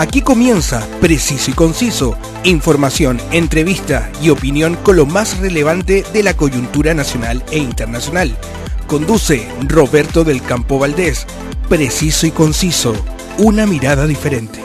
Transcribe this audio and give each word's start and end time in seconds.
Aquí 0.00 0.22
comienza 0.22 0.82
Preciso 1.02 1.50
y 1.50 1.54
Conciso, 1.54 2.16
información, 2.42 3.20
entrevista 3.32 4.10
y 4.22 4.30
opinión 4.30 4.76
con 4.76 4.96
lo 4.96 5.04
más 5.04 5.38
relevante 5.40 6.04
de 6.10 6.22
la 6.22 6.32
coyuntura 6.32 6.94
nacional 6.94 7.44
e 7.52 7.58
internacional. 7.58 8.34
Conduce 8.86 9.46
Roberto 9.68 10.24
del 10.24 10.40
Campo 10.40 10.78
Valdés. 10.78 11.26
Preciso 11.68 12.26
y 12.26 12.30
Conciso, 12.30 12.94
una 13.36 13.66
mirada 13.66 14.06
diferente. 14.06 14.58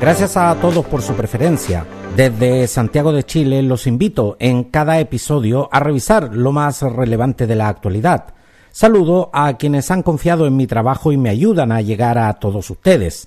Gracias 0.00 0.38
a 0.38 0.54
todos 0.62 0.86
por 0.86 1.02
su 1.02 1.12
preferencia. 1.12 1.84
Desde 2.16 2.66
Santiago 2.68 3.12
de 3.12 3.24
Chile 3.24 3.62
los 3.62 3.86
invito 3.86 4.38
en 4.40 4.64
cada 4.64 4.98
episodio 4.98 5.68
a 5.70 5.80
revisar 5.80 6.34
lo 6.34 6.52
más 6.52 6.80
relevante 6.80 7.46
de 7.46 7.56
la 7.56 7.68
actualidad 7.68 8.35
Saludo 8.76 9.30
a 9.32 9.56
quienes 9.56 9.90
han 9.90 10.02
confiado 10.02 10.46
en 10.46 10.54
mi 10.54 10.66
trabajo 10.66 11.10
y 11.10 11.16
me 11.16 11.30
ayudan 11.30 11.72
a 11.72 11.80
llegar 11.80 12.18
a 12.18 12.34
todos 12.34 12.68
ustedes. 12.68 13.26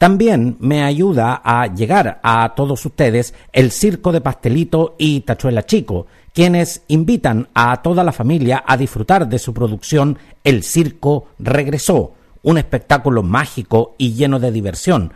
También 0.04 0.58
me 0.60 0.84
ayuda 0.84 1.40
a 1.42 1.66
llegar 1.66 2.20
a 2.22 2.52
todos 2.54 2.84
ustedes 2.84 3.32
el 3.54 3.70
Circo 3.70 4.12
de 4.12 4.20
Pastelito 4.20 4.96
y 4.98 5.22
Tachuela 5.22 5.64
Chico, 5.64 6.08
quienes 6.34 6.82
invitan 6.88 7.48
a 7.54 7.80
toda 7.80 8.04
la 8.04 8.12
familia 8.12 8.62
a 8.66 8.76
disfrutar 8.76 9.26
de 9.26 9.38
su 9.38 9.54
producción 9.54 10.18
El 10.44 10.62
Circo 10.62 11.28
Regresó, 11.38 12.12
un 12.42 12.58
espectáculo 12.58 13.22
mágico 13.22 13.94
y 13.96 14.12
lleno 14.12 14.38
de 14.40 14.52
diversión. 14.52 15.14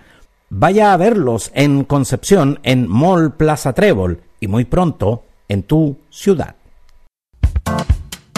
Vaya 0.48 0.94
a 0.94 0.96
verlos 0.96 1.50
en 1.52 1.84
Concepción 1.84 2.58
en 2.62 2.88
Mall 2.88 3.34
Plaza 3.34 3.74
Trébol 3.74 4.22
y 4.40 4.46
muy 4.46 4.64
pronto 4.64 5.24
en 5.50 5.64
tu 5.64 5.98
ciudad. 6.08 6.56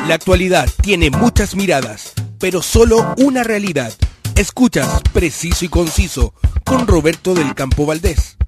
La 0.08 0.16
actualidad 0.16 0.68
tiene 0.82 1.10
muchas 1.10 1.54
miradas, 1.54 2.12
pero 2.40 2.60
solo 2.60 3.14
una 3.18 3.44
realidad 3.44 3.92
Escuchas 4.40 5.02
Preciso 5.12 5.66
y 5.66 5.68
Conciso 5.68 6.32
con 6.64 6.86
Roberto 6.86 7.34
del 7.34 7.54
Campo 7.54 7.84
Valdés. 7.84 8.38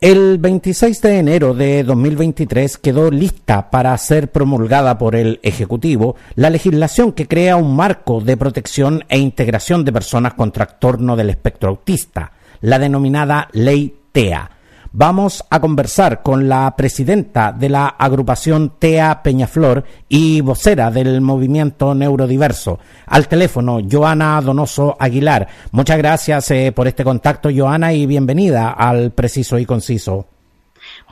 El 0.00 0.38
26 0.38 1.02
de 1.02 1.18
enero 1.18 1.52
de 1.52 1.84
2023 1.84 2.78
quedó 2.78 3.10
lista 3.10 3.68
para 3.68 3.98
ser 3.98 4.32
promulgada 4.32 4.96
por 4.96 5.16
el 5.16 5.38
Ejecutivo 5.42 6.16
la 6.34 6.48
legislación 6.48 7.12
que 7.12 7.28
crea 7.28 7.56
un 7.56 7.76
marco 7.76 8.22
de 8.22 8.38
protección 8.38 9.04
e 9.10 9.18
integración 9.18 9.84
de 9.84 9.92
personas 9.92 10.32
con 10.32 10.50
trastorno 10.50 11.14
del 11.14 11.28
espectro 11.28 11.68
autista, 11.68 12.32
la 12.62 12.78
denominada 12.78 13.50
Ley 13.52 13.94
TEA 14.12 14.59
Vamos 14.92 15.44
a 15.50 15.60
conversar 15.60 16.20
con 16.20 16.48
la 16.48 16.74
presidenta 16.76 17.52
de 17.52 17.68
la 17.68 17.86
agrupación 17.86 18.72
TEA 18.76 19.22
Peñaflor 19.22 19.84
y 20.08 20.40
vocera 20.40 20.90
del 20.90 21.20
movimiento 21.20 21.94
neurodiverso. 21.94 22.80
Al 23.06 23.28
teléfono, 23.28 23.78
Joana 23.88 24.40
Donoso 24.40 24.96
Aguilar. 24.98 25.46
Muchas 25.70 25.96
gracias 25.96 26.50
eh, 26.50 26.72
por 26.74 26.88
este 26.88 27.04
contacto, 27.04 27.50
Joana, 27.54 27.92
y 27.92 28.06
bienvenida 28.06 28.70
al 28.70 29.12
Preciso 29.12 29.60
y 29.60 29.64
Conciso. 29.64 30.26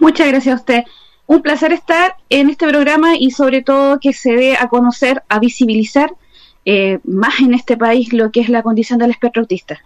Muchas 0.00 0.26
gracias 0.26 0.54
a 0.54 0.58
usted. 0.58 0.84
Un 1.26 1.42
placer 1.42 1.70
estar 1.70 2.16
en 2.30 2.50
este 2.50 2.66
programa 2.66 3.16
y 3.16 3.30
sobre 3.30 3.62
todo 3.62 4.00
que 4.00 4.12
se 4.12 4.32
dé 4.32 4.56
a 4.56 4.68
conocer, 4.68 5.22
a 5.28 5.38
visibilizar 5.38 6.16
eh, 6.64 6.98
más 7.04 7.38
en 7.38 7.54
este 7.54 7.76
país 7.76 8.12
lo 8.12 8.32
que 8.32 8.40
es 8.40 8.48
la 8.48 8.64
condición 8.64 8.98
del 8.98 9.12
espectro 9.12 9.42
autista. 9.42 9.78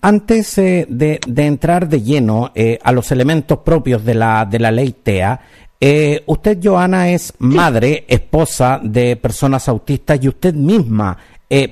Antes 0.00 0.56
eh, 0.58 0.86
de, 0.88 1.18
entrar 1.36 1.88
de 1.88 2.02
lleno 2.02 2.52
eh, 2.54 2.78
a 2.82 2.92
los 2.92 3.10
elementos 3.10 3.58
propios 3.58 4.04
de 4.04 4.14
la, 4.14 4.44
de 4.44 4.60
la 4.60 4.70
ley 4.70 4.94
TEA, 5.02 5.40
eh, 5.80 6.22
usted, 6.26 6.58
Joana, 6.62 7.10
es 7.10 7.34
madre, 7.38 8.04
esposa 8.06 8.80
de 8.82 9.16
personas 9.16 9.68
autistas 9.68 10.22
y 10.22 10.28
usted 10.28 10.54
misma 10.54 11.16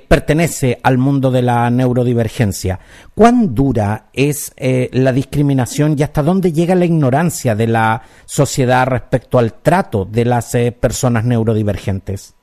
pertenece 0.09 0.81
al 0.83 0.97
mundo 0.97 1.31
de 1.31 1.43
la 1.43 1.69
neurodivergencia. 1.69 2.81
¿Cuán 3.15 3.55
dura 3.55 4.07
es 4.15 4.55
la 4.57 5.13
discriminación 5.13 5.97
y 5.99 6.03
hasta 6.03 6.23
dónde 6.23 6.51
llega 6.51 6.75
la 6.75 6.87
ignorancia 6.87 7.55
de 7.55 7.67
la 7.67 8.01
sociedad 8.25 8.87
respecto 8.87 9.39
al 9.39 9.53
trato 9.61 10.07
de 10.07 10.25
las 10.25 10.57
personas 10.81 11.27
neurodivergentes? 11.27 12.35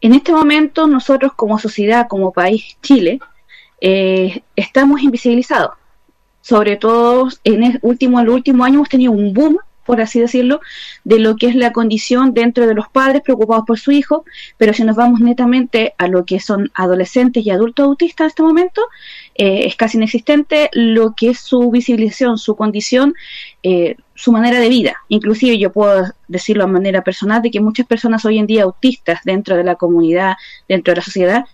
En 0.00 0.12
este 0.12 0.32
momento, 0.32 0.88
nosotros 0.88 1.34
como 1.36 1.56
sociedad, 1.60 2.08
como 2.08 2.32
país, 2.32 2.76
Chile, 2.82 3.20
eh, 3.80 4.42
estamos 4.54 5.02
invisibilizados. 5.02 5.72
Sobre 6.40 6.76
todo 6.76 7.28
en 7.44 7.64
el 7.64 7.78
último, 7.82 8.20
último 8.20 8.64
año 8.64 8.76
hemos 8.76 8.88
tenido 8.88 9.12
un 9.12 9.34
boom, 9.34 9.58
por 9.84 10.00
así 10.00 10.20
decirlo, 10.20 10.60
de 11.04 11.18
lo 11.18 11.36
que 11.36 11.46
es 11.46 11.54
la 11.54 11.72
condición 11.72 12.34
dentro 12.34 12.66
de 12.66 12.74
los 12.74 12.88
padres 12.88 13.22
preocupados 13.22 13.64
por 13.66 13.78
su 13.78 13.92
hijo, 13.92 14.24
pero 14.56 14.72
si 14.72 14.84
nos 14.84 14.96
vamos 14.96 15.20
netamente 15.20 15.94
a 15.96 16.08
lo 16.08 16.24
que 16.24 16.40
son 16.40 16.70
adolescentes 16.74 17.46
y 17.46 17.50
adultos 17.50 17.84
autistas 17.84 18.24
en 18.24 18.28
este 18.28 18.42
momento, 18.42 18.82
eh, 19.36 19.62
es 19.64 19.76
casi 19.76 19.96
inexistente 19.96 20.68
lo 20.72 21.14
que 21.14 21.30
es 21.30 21.38
su 21.38 21.70
visibilización, 21.70 22.36
su 22.36 22.56
condición, 22.56 23.14
eh, 23.62 23.96
su 24.14 24.32
manera 24.32 24.58
de 24.58 24.68
vida. 24.68 24.96
Inclusive 25.08 25.58
yo 25.58 25.72
puedo 25.72 26.12
decirlo 26.26 26.66
de 26.66 26.72
manera 26.72 27.02
personal 27.02 27.42
de 27.42 27.50
que 27.50 27.60
muchas 27.60 27.86
personas 27.86 28.24
hoy 28.24 28.38
en 28.38 28.46
día 28.46 28.64
autistas 28.64 29.20
dentro 29.24 29.56
de 29.56 29.64
la 29.64 29.76
comunidad, 29.76 30.34
dentro 30.68 30.92
de 30.92 30.96
la 30.96 31.04
sociedad, 31.04 31.44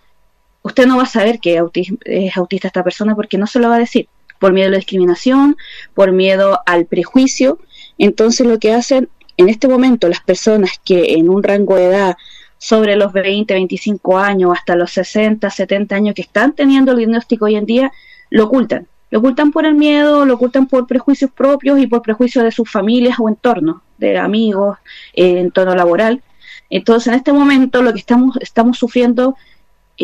usted 0.62 0.86
no 0.86 0.96
va 0.96 1.04
a 1.04 1.06
saber 1.06 1.40
que 1.40 1.62
es 2.04 2.36
autista 2.36 2.68
esta 2.68 2.84
persona 2.84 3.14
porque 3.14 3.38
no 3.38 3.46
se 3.46 3.60
lo 3.60 3.68
va 3.68 3.76
a 3.76 3.80
decir, 3.80 4.08
por 4.38 4.52
miedo 4.52 4.68
a 4.68 4.70
la 4.72 4.78
discriminación, 4.78 5.56
por 5.94 6.12
miedo 6.12 6.60
al 6.66 6.86
prejuicio. 6.86 7.58
Entonces 7.98 8.46
lo 8.46 8.58
que 8.58 8.72
hacen 8.72 9.08
en 9.36 9.48
este 9.48 9.68
momento 9.68 10.08
las 10.08 10.20
personas 10.20 10.80
que 10.84 11.14
en 11.14 11.28
un 11.28 11.42
rango 11.42 11.76
de 11.76 11.86
edad 11.86 12.16
sobre 12.58 12.96
los 12.96 13.12
20, 13.12 13.54
25 13.54 14.18
años, 14.18 14.52
hasta 14.52 14.76
los 14.76 14.92
60, 14.92 15.50
70 15.50 15.96
años 15.96 16.14
que 16.14 16.22
están 16.22 16.52
teniendo 16.52 16.92
el 16.92 16.98
diagnóstico 16.98 17.46
hoy 17.46 17.56
en 17.56 17.66
día, 17.66 17.92
lo 18.30 18.44
ocultan. 18.44 18.86
Lo 19.10 19.18
ocultan 19.18 19.52
por 19.52 19.66
el 19.66 19.74
miedo, 19.74 20.24
lo 20.24 20.34
ocultan 20.34 20.66
por 20.66 20.86
prejuicios 20.86 21.30
propios 21.30 21.78
y 21.78 21.86
por 21.86 22.02
prejuicios 22.02 22.44
de 22.44 22.50
sus 22.50 22.70
familias 22.70 23.16
o 23.18 23.28
entornos, 23.28 23.82
de 23.98 24.16
amigos, 24.16 24.78
eh, 25.12 25.40
entorno 25.40 25.74
laboral. 25.74 26.22
Entonces, 26.70 27.08
en 27.08 27.14
este 27.14 27.32
momento 27.32 27.82
lo 27.82 27.92
que 27.92 27.98
estamos, 27.98 28.38
estamos 28.40 28.78
sufriendo 28.78 29.36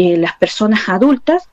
eh, 0.00 0.16
las 0.16 0.36
personas 0.36 0.88
adultas, 0.88 1.48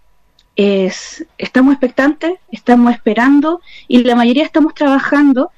es, 0.56 1.26
estamos 1.40 1.74
expectantes, 1.74 2.34
estamos 2.52 2.94
esperando 2.94 3.60
y 3.88 4.04
la 4.04 4.16
mayoría 4.16 4.44
estamos 4.44 4.76
trabajando 4.76 5.50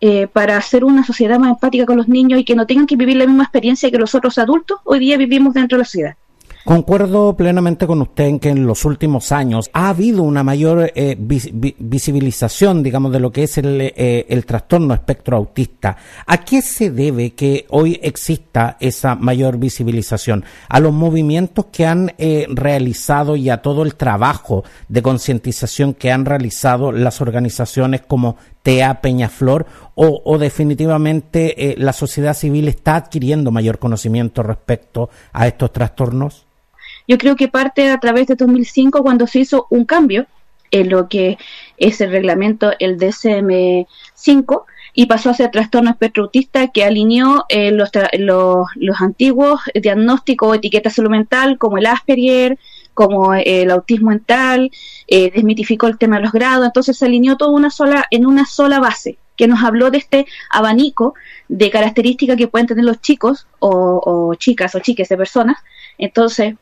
eh, 0.00 0.26
para 0.26 0.56
hacer 0.56 0.84
una 0.84 1.04
sociedad 1.04 1.38
más 1.38 1.50
empática 1.50 1.84
con 1.84 1.98
los 1.98 2.08
niños 2.08 2.40
y 2.40 2.44
que 2.46 2.54
no 2.54 2.66
tengan 2.66 2.86
que 2.86 2.96
vivir 2.96 3.18
la 3.18 3.26
misma 3.26 3.42
experiencia 3.42 3.90
que 3.90 3.98
los 3.98 4.14
otros 4.14 4.38
adultos 4.38 4.78
hoy 4.84 5.00
día 5.00 5.18
vivimos 5.18 5.52
dentro 5.52 5.76
de 5.76 5.80
la 5.80 5.84
sociedad. 5.84 6.16
Concuerdo 6.64 7.36
plenamente 7.36 7.86
con 7.86 8.00
usted 8.00 8.24
en 8.24 8.40
que 8.40 8.48
en 8.48 8.66
los 8.66 8.86
últimos 8.86 9.32
años 9.32 9.68
ha 9.74 9.90
habido 9.90 10.22
una 10.22 10.42
mayor 10.42 10.90
eh, 10.94 11.14
visibilización, 11.18 12.82
digamos, 12.82 13.12
de 13.12 13.20
lo 13.20 13.30
que 13.30 13.42
es 13.42 13.58
el, 13.58 13.82
eh, 13.82 14.24
el, 14.30 14.46
trastorno 14.46 14.94
espectro 14.94 15.36
autista. 15.36 15.98
¿A 16.26 16.38
qué 16.38 16.62
se 16.62 16.90
debe 16.90 17.32
que 17.32 17.66
hoy 17.68 18.00
exista 18.02 18.78
esa 18.80 19.14
mayor 19.14 19.58
visibilización? 19.58 20.42
¿A 20.70 20.80
los 20.80 20.94
movimientos 20.94 21.66
que 21.66 21.84
han 21.84 22.14
eh, 22.16 22.46
realizado 22.48 23.36
y 23.36 23.50
a 23.50 23.60
todo 23.60 23.82
el 23.82 23.96
trabajo 23.96 24.64
de 24.88 25.02
concientización 25.02 25.92
que 25.92 26.12
han 26.12 26.24
realizado 26.24 26.92
las 26.92 27.20
organizaciones 27.20 28.00
como 28.00 28.36
TEA 28.62 29.02
Peñaflor 29.02 29.66
o, 29.96 30.22
o 30.24 30.38
definitivamente 30.38 31.74
la 31.76 31.92
sociedad 31.92 32.32
civil 32.32 32.68
está 32.68 32.96
adquiriendo 32.96 33.50
mayor 33.50 33.78
conocimiento 33.78 34.42
respecto 34.42 35.10
a 35.34 35.46
estos 35.46 35.70
trastornos? 35.70 36.46
Yo 37.06 37.18
creo 37.18 37.36
que 37.36 37.48
parte 37.48 37.90
a 37.90 38.00
través 38.00 38.26
de 38.26 38.34
2005 38.34 39.02
cuando 39.02 39.26
se 39.26 39.40
hizo 39.40 39.66
un 39.70 39.84
cambio 39.84 40.26
en 40.70 40.90
lo 40.90 41.08
que 41.08 41.38
es 41.76 42.00
el 42.00 42.10
reglamento, 42.10 42.72
el 42.78 42.98
DSM-5, 42.98 44.64
y 44.92 45.06
pasó 45.06 45.30
a 45.30 45.34
ser 45.34 45.50
trastorno 45.50 45.90
espectro 45.90 46.24
autista 46.24 46.68
que 46.68 46.84
alineó 46.84 47.44
eh, 47.48 47.72
los, 47.72 47.90
los, 48.18 49.00
antiguos 49.00 49.60
diagnósticos 49.74 50.48
o 50.48 50.54
etiquetas 50.54 50.94
salud 50.94 51.10
mental 51.10 51.58
como 51.58 51.78
el 51.78 51.86
Asperger, 51.86 52.58
como 52.92 53.34
eh, 53.34 53.62
el 53.62 53.70
autismo 53.70 54.10
mental, 54.10 54.70
eh, 55.08 55.30
desmitificó 55.32 55.88
el 55.88 55.98
tema 55.98 56.16
de 56.16 56.22
los 56.22 56.32
grados, 56.32 56.66
entonces 56.66 56.96
se 56.96 57.06
alineó 57.06 57.36
todo 57.36 57.50
una 57.50 57.70
sola, 57.70 58.06
en 58.10 58.24
una 58.24 58.46
sola 58.46 58.78
base, 58.78 59.18
que 59.36 59.48
nos 59.48 59.64
habló 59.64 59.90
de 59.90 59.98
este 59.98 60.26
abanico 60.48 61.14
de 61.48 61.70
características 61.70 62.36
que 62.36 62.46
pueden 62.46 62.68
tener 62.68 62.84
los 62.84 63.00
chicos 63.00 63.48
o 63.58 64.32
chicas 64.38 64.76
o 64.76 64.78
chiques 64.78 65.08
de 65.08 65.16
personas. 65.16 65.56
Entonces, 65.98 66.54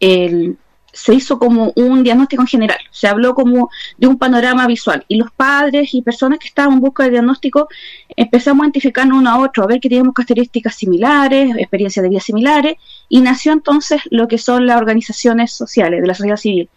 el, 0.00 0.56
se 0.96 1.12
hizo 1.14 1.38
como 1.38 1.72
un 1.76 2.02
diagnóstico 2.02 2.42
en 2.42 2.48
general, 2.48 2.78
se 2.90 3.06
habló 3.06 3.34
como 3.34 3.68
de 3.98 4.06
un 4.06 4.16
panorama 4.16 4.66
visual 4.66 5.04
y 5.08 5.16
los 5.16 5.30
padres 5.30 5.92
y 5.92 6.00
personas 6.00 6.38
que 6.38 6.48
estaban 6.48 6.74
en 6.74 6.80
busca 6.80 7.04
de 7.04 7.10
diagnóstico 7.10 7.68
empezamos 8.16 8.62
a 8.62 8.66
identificarnos 8.66 9.18
uno 9.18 9.30
a 9.30 9.38
otro, 9.40 9.64
a 9.64 9.66
ver 9.66 9.78
que 9.78 9.90
teníamos 9.90 10.14
características 10.14 10.74
similares, 10.74 11.54
experiencias 11.58 12.02
de 12.02 12.08
vida 12.08 12.20
similares 12.20 12.76
y 13.10 13.20
nació 13.20 13.52
entonces 13.52 14.00
lo 14.10 14.26
que 14.26 14.38
son 14.38 14.66
las 14.66 14.78
organizaciones 14.78 15.52
sociales 15.52 16.00
de 16.00 16.06
la 16.06 16.14
sociedad 16.14 16.38
civil. 16.38 16.70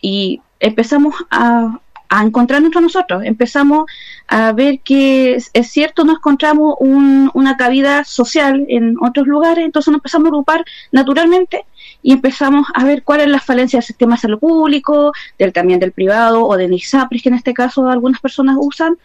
Y 0.00 0.40
empezamos 0.60 1.14
a, 1.30 1.80
a 2.08 2.22
encontrarnos 2.22 2.72
nosotros, 2.80 3.22
empezamos 3.24 3.84
a 4.28 4.52
ver 4.52 4.80
que 4.80 5.34
es, 5.34 5.70
cierto, 5.70 6.04
no 6.04 6.12
encontramos 6.12 6.76
una 6.80 7.56
cabida 7.56 8.04
social 8.04 8.64
en 8.68 8.96
otros 9.00 9.26
lugares, 9.26 9.64
entonces 9.64 9.90
nos 9.90 9.98
empezamos 9.98 10.26
a 10.26 10.28
agrupar 10.28 10.64
naturalmente 10.90 11.64
y 12.02 12.12
empezamos 12.12 12.66
a 12.74 12.84
ver 12.84 13.02
cuáles 13.02 13.24
son 13.24 13.32
las 13.32 13.44
falencias 13.44 13.84
del 13.84 13.86
sistema 13.88 14.14
de 14.14 14.20
salud 14.20 14.38
público, 14.38 15.12
del 15.38 15.52
también 15.52 15.80
del 15.80 15.92
privado 15.92 16.46
o 16.46 16.56
de 16.56 16.74
ISAPRIS, 16.74 17.22
que 17.22 17.28
en 17.28 17.34
este 17.34 17.52
caso 17.54 17.88
algunas 17.88 18.20
personas 18.20 18.56
usan, 18.58 18.96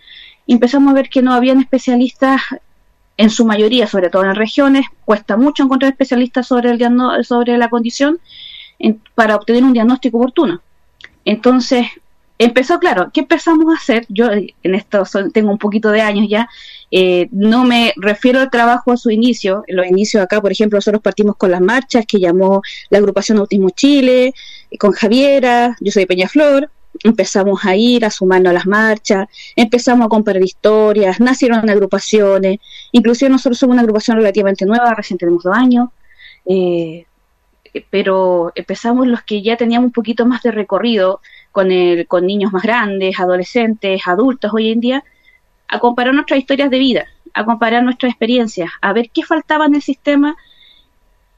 empezamos 0.48 0.92
a 0.92 0.96
ver 0.96 1.10
que 1.10 1.22
no 1.22 1.34
habían 1.34 1.60
especialistas 1.60 2.42
en 3.18 3.30
su 3.30 3.46
mayoría, 3.46 3.88
sobre 3.88 4.10
todo 4.10 4.24
en 4.24 4.36
regiones, 4.36 4.86
cuesta 5.06 5.38
mucho 5.38 5.64
encontrar 5.64 5.92
especialistas 5.92 6.48
sobre, 6.48 6.72
el 6.72 7.26
sobre 7.26 7.58
la 7.58 7.70
condición 7.70 8.20
para 9.16 9.36
obtener 9.36 9.64
un 9.64 9.74
diagnóstico 9.74 10.18
oportuno. 10.18 10.62
Entonces, 11.26 11.88
empezó, 12.44 12.80
claro, 12.80 13.10
¿qué 13.14 13.22
empezamos 13.22 13.74
a 13.74 13.78
hacer? 13.78 14.06
Yo 14.10 14.30
en 14.32 14.76
esto 14.76 15.04
tengo 15.34 15.52
un 15.52 15.58
poquito 15.58 15.92
de 15.92 16.02
años 16.02 16.28
ya, 16.30 16.50
eh, 16.92 17.28
no 17.32 17.64
me 17.64 17.94
refiero 17.96 18.40
al 18.40 18.50
trabajo 18.50 18.92
a 18.92 18.98
su 18.98 19.10
inicio, 19.10 19.64
en 19.68 19.78
los 19.78 19.88
inicios 19.88 20.24
acá, 20.24 20.42
por 20.42 20.52
ejemplo, 20.52 20.78
nosotros 20.78 21.02
partimos 21.02 21.36
con 21.36 21.52
las 21.52 21.62
marchas 21.62 22.06
que 22.06 22.20
llamó 22.20 22.62
la 22.90 23.00
agrupación 23.00 23.40
Autismo 23.40 23.70
Chile, 23.72 24.34
con 24.80 24.92
Javiera, 24.92 25.76
yo 25.80 25.92
soy 25.92 26.06
Peñaflor, 26.06 26.70
empezamos 27.04 27.66
a 27.66 27.76
ir 27.76 28.06
a 28.06 28.12
sumarnos 28.12 28.52
a 28.52 28.54
las 28.54 28.68
marchas, 28.68 29.28
empezamos 29.56 30.06
a 30.06 30.10
comparar 30.10 30.44
historias, 30.44 31.20
nacieron 31.20 31.70
agrupaciones, 31.70 32.60
inclusive 32.92 33.30
nosotros 33.30 33.58
somos 33.58 33.74
una 33.74 33.82
agrupación 33.82 34.18
relativamente 34.18 34.66
nueva, 34.66 34.94
recién 34.94 35.18
tenemos 35.18 35.44
dos 35.44 35.56
años, 35.56 35.90
eh, 36.46 37.06
pero 37.90 38.52
empezamos 38.56 39.08
los 39.08 39.24
que 39.24 39.42
ya 39.42 39.58
teníamos 39.58 39.88
un 39.88 39.94
poquito 39.94 40.26
más 40.26 40.44
de 40.44 40.52
recorrido, 40.52 41.22
con, 41.54 41.72
el, 41.72 42.08
con 42.08 42.26
niños 42.26 42.52
más 42.52 42.64
grandes, 42.64 43.18
adolescentes, 43.20 44.02
adultos 44.06 44.52
hoy 44.54 44.72
en 44.72 44.82
día, 44.82 45.04
a 45.70 45.80
comparar 45.80 46.14
nuestras 46.14 46.40
historias 46.40 46.70
de 46.70 46.80
vida, 46.80 47.06
a 47.34 47.46
comparar 47.46 47.84
nuestras 47.84 48.10
experiencias, 48.10 48.72
a 48.82 48.92
ver 48.92 49.12
qué 49.12 49.24
faltaba 49.24 49.68
en 49.68 49.76
el 49.76 49.82
sistema 49.82 50.36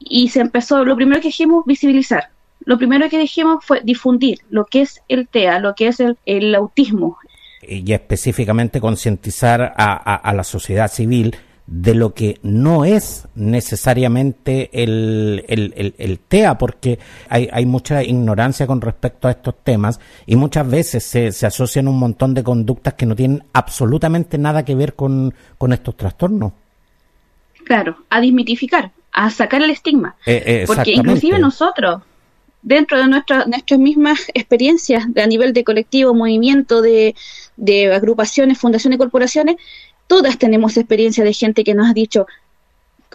y 0.00 0.30
se 0.30 0.40
empezó, 0.40 0.84
lo 0.84 0.96
primero 0.96 1.20
que 1.20 1.28
dijimos, 1.28 1.64
visibilizar. 1.66 2.30
Lo 2.64 2.78
primero 2.78 3.08
que 3.08 3.18
dijimos 3.18 3.64
fue 3.64 3.82
difundir 3.84 4.40
lo 4.50 4.64
que 4.64 4.80
es 4.80 5.02
el 5.08 5.28
TEA, 5.28 5.60
lo 5.60 5.74
que 5.74 5.88
es 5.88 6.00
el, 6.00 6.16
el 6.24 6.54
autismo. 6.54 7.18
Y 7.62 7.92
específicamente 7.92 8.80
concientizar 8.80 9.74
a, 9.76 10.14
a 10.14 10.32
la 10.32 10.44
sociedad 10.44 10.90
civil 10.90 11.36
de 11.66 11.94
lo 11.94 12.14
que 12.14 12.38
no 12.42 12.84
es 12.84 13.26
necesariamente 13.34 14.70
el, 14.72 15.44
el, 15.48 16.18
TEA, 16.20 16.58
porque 16.58 16.98
hay, 17.28 17.48
hay, 17.52 17.66
mucha 17.66 18.04
ignorancia 18.04 18.68
con 18.68 18.80
respecto 18.80 19.26
a 19.26 19.32
estos 19.32 19.54
temas 19.64 19.98
y 20.26 20.36
muchas 20.36 20.68
veces 20.68 21.04
se, 21.04 21.32
se, 21.32 21.44
asocian 21.46 21.88
un 21.88 21.98
montón 21.98 22.34
de 22.34 22.44
conductas 22.44 22.94
que 22.94 23.04
no 23.04 23.16
tienen 23.16 23.42
absolutamente 23.52 24.38
nada 24.38 24.64
que 24.64 24.76
ver 24.76 24.94
con, 24.94 25.34
estos 25.72 25.96
trastornos. 25.96 26.52
Claro, 27.64 27.96
a 28.10 28.20
desmitificar, 28.20 28.92
a 29.10 29.28
sacar 29.30 29.60
el 29.60 29.70
estigma. 29.70 30.14
Eh, 30.24 30.42
eh, 30.46 30.64
porque 30.68 30.92
inclusive 30.92 31.40
nosotros, 31.40 32.02
dentro 32.62 32.96
de 32.98 33.08
nuestra, 33.08 33.44
nuestras 33.46 33.80
mismas 33.80 34.20
experiencias 34.34 35.04
a 35.16 35.26
nivel 35.26 35.52
de 35.52 35.64
colectivo, 35.64 36.14
movimiento, 36.14 36.80
de, 36.80 37.16
de 37.56 37.92
agrupaciones, 37.92 38.56
fundaciones, 38.56 39.00
corporaciones, 39.00 39.56
todas 40.06 40.38
tenemos 40.38 40.76
experiencia 40.76 41.24
de 41.24 41.32
gente 41.32 41.64
que 41.64 41.74
nos 41.74 41.88
ha 41.88 41.94
dicho, 41.94 42.26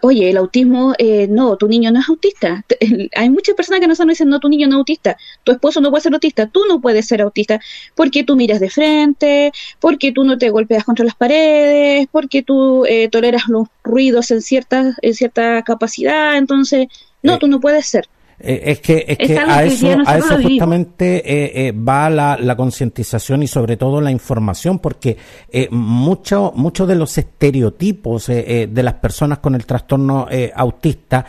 oye, 0.01 0.29
el 0.29 0.37
autismo, 0.37 0.93
eh, 0.97 1.27
no, 1.29 1.55
tu 1.57 1.67
niño 1.67 1.91
no 1.91 1.99
es 1.99 2.09
autista. 2.09 2.65
Hay 3.15 3.29
muchas 3.29 3.55
personas 3.55 3.79
que 3.79 3.87
nos 3.87 3.99
dicen, 3.99 4.29
no, 4.29 4.39
tu 4.39 4.49
niño 4.49 4.67
no 4.67 4.75
es 4.75 4.79
autista, 4.79 5.17
tu 5.43 5.51
esposo 5.51 5.79
no 5.79 5.89
puede 5.91 6.03
ser 6.03 6.13
autista, 6.13 6.47
tú 6.47 6.63
no 6.67 6.81
puedes 6.81 7.07
ser 7.07 7.21
autista, 7.21 7.59
porque 7.95 8.23
tú 8.23 8.35
miras 8.35 8.59
de 8.59 8.69
frente, 8.69 9.51
porque 9.79 10.11
tú 10.11 10.23
no 10.23 10.37
te 10.37 10.49
golpeas 10.49 10.83
contra 10.83 11.05
las 11.05 11.15
paredes, 11.15 12.07
porque 12.11 12.41
tú 12.43 12.85
eh, 12.85 13.09
toleras 13.09 13.47
los 13.47 13.67
ruidos 13.83 14.31
en 14.31 14.41
cierta, 14.41 14.95
en 15.01 15.13
cierta 15.13 15.61
capacidad, 15.63 16.37
entonces, 16.37 16.87
no, 17.21 17.35
eh, 17.35 17.37
tú 17.39 17.47
no 17.47 17.59
puedes 17.59 17.85
ser. 17.85 18.07
Eh, 18.43 18.71
es 18.71 18.79
que, 18.79 19.05
es 19.07 19.17
que 19.17 19.37
a 19.37 19.63
eso, 19.63 19.87
a 20.05 20.17
eso 20.17 20.41
justamente 20.41 21.17
eh, 21.17 21.67
eh, 21.67 21.71
va 21.71 22.09
la, 22.09 22.37
la 22.39 22.55
concientización 22.55 23.43
y 23.43 23.47
sobre 23.47 23.77
todo 23.77 24.01
la 24.01 24.11
información, 24.11 24.79
porque 24.79 25.17
muchos 25.69 26.55
mucho 26.55 26.87
de 26.87 26.95
los 26.95 27.17
estereotipos 27.17 28.27
de 28.27 28.83
las 28.83 28.93
personas 28.95 29.39
con 29.39 29.55
el 29.55 29.65
trastorno 29.65 30.27
autista 30.55 31.25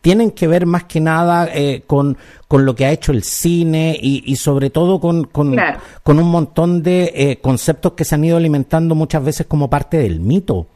tienen 0.00 0.30
que 0.32 0.46
ver 0.46 0.66
más 0.66 0.84
que 0.84 1.00
nada 1.00 1.48
con, 1.86 2.16
con 2.46 2.64
lo 2.64 2.74
que 2.74 2.84
ha 2.84 2.92
hecho 2.92 3.12
el 3.12 3.22
cine 3.22 3.98
y, 4.00 4.22
y 4.30 4.36
sobre 4.36 4.70
todo 4.70 5.00
con, 5.00 5.24
con, 5.24 5.56
con 6.02 6.18
un 6.18 6.30
montón 6.30 6.82
de 6.82 7.38
conceptos 7.42 7.92
que 7.92 8.04
se 8.04 8.14
han 8.14 8.24
ido 8.24 8.36
alimentando 8.36 8.94
muchas 8.94 9.24
veces 9.24 9.46
como 9.46 9.68
parte 9.68 9.98
del 9.98 10.20
mito. 10.20 10.66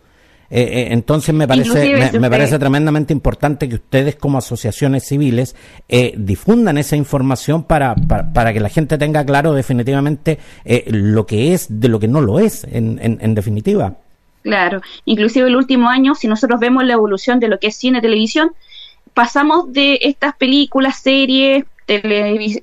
Eh, 0.52 0.62
eh, 0.62 0.88
entonces 0.91 1.32
me 1.32 1.47
parece, 1.47 2.19
me, 2.19 2.29
parece 2.29 2.58
tremendamente 2.58 3.12
importante 3.12 3.69
que 3.69 3.76
ustedes 3.76 4.17
como 4.17 4.38
asociaciones 4.38 5.06
civiles 5.06 5.55
eh, 5.88 6.12
difundan 6.17 6.76
esa 6.76 6.97
información 6.97 7.62
para, 7.62 7.94
para, 7.94 8.52
que 8.52 8.58
la 8.58 8.69
gente 8.69 8.99
tenga 8.99 9.25
claro 9.25 9.52
definitivamente 9.52 10.41
lo 10.88 11.25
que 11.25 11.55
es 11.55 11.81
de 11.81 11.88
lo 11.88 12.00
que 12.00 12.08
no 12.08 12.20
lo 12.20 12.41
es, 12.41 12.64
en, 12.64 12.99
en, 13.00 13.35
definitiva. 13.35 13.94
Claro, 14.43 14.81
inclusive 15.05 15.47
el 15.47 15.55
último 15.55 15.88
año, 15.88 16.17
si 16.17 16.26
nosotros 16.26 16.58
vemos 16.58 16.85
la 16.85 16.94
evolución 16.94 17.38
de 17.38 17.47
lo 17.47 17.61
que 17.61 17.69
es 17.69 17.76
cine, 17.76 18.00
televisión, 18.00 18.50
pasamos 19.14 19.73
de 19.73 20.00
estas 20.02 20.35
películas, 20.35 20.99
series, 20.99 21.64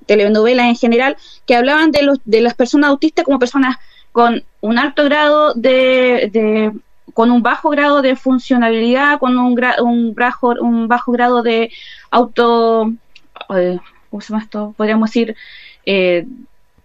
telenovelas 0.06 0.68
en 0.68 0.75
general, 0.75 1.16
que 1.45 1.56
hablaban 1.56 1.92
de, 1.92 2.04
los, 2.04 2.19
de 2.25 2.42
las 2.42 2.54
personas 2.54 2.89
autistas 2.89 3.24
como 3.24 3.39
personas 3.39 3.78
con 4.12 4.44
un 4.62 4.80
alto 4.80 5.04
grado 5.04 5.54
de, 5.54 6.72
con 7.17 7.31
un 7.31 7.41
bajo 7.41 7.71
grado 7.71 8.03
de 8.03 8.15
funcionalidad, 8.15 9.17
con 9.17 9.39
un, 9.39 9.59
un, 9.79 10.13
bajo, 10.13 10.49
un 10.61 10.87
grado 10.87 11.41
de 11.41 11.71
auto, 12.11 12.91
eh, 13.55 13.79
¿cómo 14.11 14.21
se 14.21 14.29
llama 14.29 14.43
esto? 14.43 14.75
Podríamos 14.77 15.09
decir, 15.09 15.35
eh, 15.83 16.27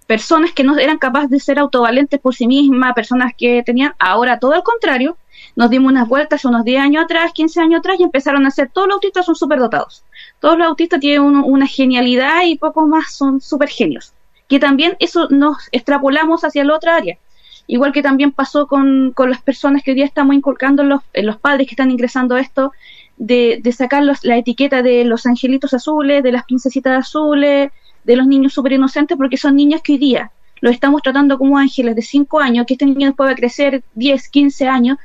personas 0.06 0.52
que 0.52 0.64
no 0.64 0.78
eran 0.78 0.96
capaces 0.96 1.28
de 1.28 1.38
ser 1.38 1.58
autovalentes 1.58 2.18
por 2.18 2.34
sí 2.34 2.46
mismas, 2.46 2.94
personas 2.94 3.34
que 3.36 3.62
tenían, 3.62 3.92
ahora 3.98 4.38
todo 4.38 4.54
al 4.54 4.62
contrario, 4.62 5.18
nos 5.54 5.68
dimos 5.68 5.92
unas 5.92 6.08
vueltas 6.08 6.46
unos 6.46 6.64
10 6.64 6.80
años 6.80 7.04
atrás, 7.04 7.32
15 7.34 7.60
años 7.60 7.80
atrás 7.80 8.00
y 8.00 8.02
empezaron 8.02 8.46
a 8.46 8.50
ser, 8.50 8.70
todos 8.70 8.88
los 8.88 8.94
autistas 8.94 9.26
son 9.26 9.34
superdotados, 9.34 10.02
todos 10.40 10.56
los 10.56 10.66
autistas 10.66 10.98
tienen 10.98 11.20
una 11.20 11.66
genialidad 11.66 12.44
y 12.46 12.56
poco 12.56 12.86
más 12.86 13.12
son 13.12 13.42
super 13.42 13.68
genios, 13.68 14.14
que 14.48 14.58
también 14.58 14.96
eso 14.98 15.28
nos 15.28 15.68
extrapolamos 15.72 16.42
hacia 16.42 16.64
la 16.64 16.74
otra 16.74 16.96
área 16.96 17.18
igual 17.66 17.92
que 17.92 18.02
también 18.02 18.32
pasó 18.32 18.66
con, 18.66 19.12
con 19.12 19.30
las 19.30 19.40
personas 19.42 19.82
que 19.82 19.92
hoy 19.92 19.96
día 19.96 20.04
estamos 20.04 20.34
inculcando 20.34 20.84
los, 20.84 21.00
los 21.14 21.36
padres 21.36 21.66
que 21.66 21.72
están 21.72 21.90
ingresando 21.90 22.34
a 22.34 22.40
esto, 22.40 22.72
de, 23.16 23.60
de 23.62 23.72
sacar 23.72 24.02
la 24.02 24.36
etiqueta 24.36 24.82
de 24.82 25.04
los 25.04 25.26
angelitos 25.26 25.74
azules, 25.74 26.22
de 26.22 26.32
las 26.32 26.44
princesitas 26.44 26.98
azules, 26.98 27.70
de 28.04 28.16
los 28.16 28.26
niños 28.26 28.52
súper 28.52 28.72
inocentes, 28.72 29.16
porque 29.16 29.36
son 29.36 29.56
niños 29.56 29.80
que 29.82 29.92
hoy 29.92 29.98
día 29.98 30.32
los 30.60 30.72
estamos 30.72 31.02
tratando 31.02 31.38
como 31.38 31.58
ángeles 31.58 31.96
de 31.96 32.02
5 32.02 32.40
años, 32.40 32.66
que 32.66 32.74
este 32.74 32.86
niño 32.86 33.08
después 33.08 33.34
crecer 33.34 33.82
10, 33.94 34.28
15 34.28 34.68
años, 34.68 34.98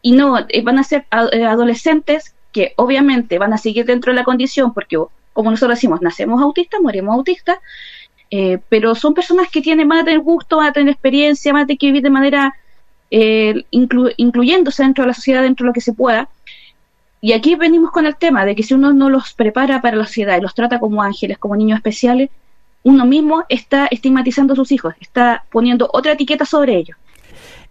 y 0.00 0.12
no, 0.12 0.38
eh, 0.38 0.62
van 0.62 0.78
a 0.78 0.84
ser 0.84 1.06
eh, 1.32 1.44
adolescentes 1.44 2.34
que 2.52 2.72
obviamente 2.76 3.38
van 3.38 3.52
a 3.52 3.58
seguir 3.58 3.84
dentro 3.84 4.12
de 4.12 4.16
la 4.16 4.24
condición, 4.24 4.72
porque 4.72 4.96
como 5.32 5.50
nosotros 5.50 5.76
decimos, 5.76 6.00
nacemos 6.00 6.40
autistas, 6.40 6.80
morimos 6.80 7.14
autistas, 7.16 7.58
eh, 8.30 8.58
pero 8.68 8.94
son 8.94 9.14
personas 9.14 9.48
que 9.50 9.62
tienen, 9.62 9.88
van 9.88 10.00
a 10.00 10.04
tener 10.04 10.20
gusto, 10.20 10.56
van 10.56 10.68
a 10.68 10.72
tener 10.72 10.92
experiencia, 10.92 11.52
van 11.52 11.62
a 11.62 11.66
tener 11.66 11.78
que 11.78 11.86
vivir 11.86 12.02
de 12.02 12.10
manera 12.10 12.54
eh, 13.10 13.64
incluyéndose 13.70 14.82
dentro 14.82 15.04
de 15.04 15.08
la 15.08 15.14
sociedad, 15.14 15.42
dentro 15.42 15.64
de 15.64 15.68
lo 15.68 15.72
que 15.72 15.80
se 15.80 15.92
pueda. 15.92 16.28
Y 17.20 17.32
aquí 17.32 17.54
venimos 17.54 17.90
con 17.90 18.06
el 18.06 18.16
tema 18.16 18.44
de 18.44 18.54
que 18.54 18.62
si 18.62 18.74
uno 18.74 18.92
no 18.92 19.10
los 19.10 19.32
prepara 19.32 19.80
para 19.80 19.96
la 19.96 20.06
sociedad 20.06 20.36
y 20.36 20.40
los 20.40 20.54
trata 20.54 20.80
como 20.80 21.02
ángeles, 21.02 21.38
como 21.38 21.56
niños 21.56 21.76
especiales, 21.78 22.30
uno 22.82 23.04
mismo 23.04 23.44
está 23.48 23.86
estigmatizando 23.86 24.52
a 24.52 24.56
sus 24.56 24.70
hijos, 24.70 24.94
está 25.00 25.44
poniendo 25.50 25.88
otra 25.92 26.12
etiqueta 26.12 26.44
sobre 26.44 26.76
ellos. 26.76 26.96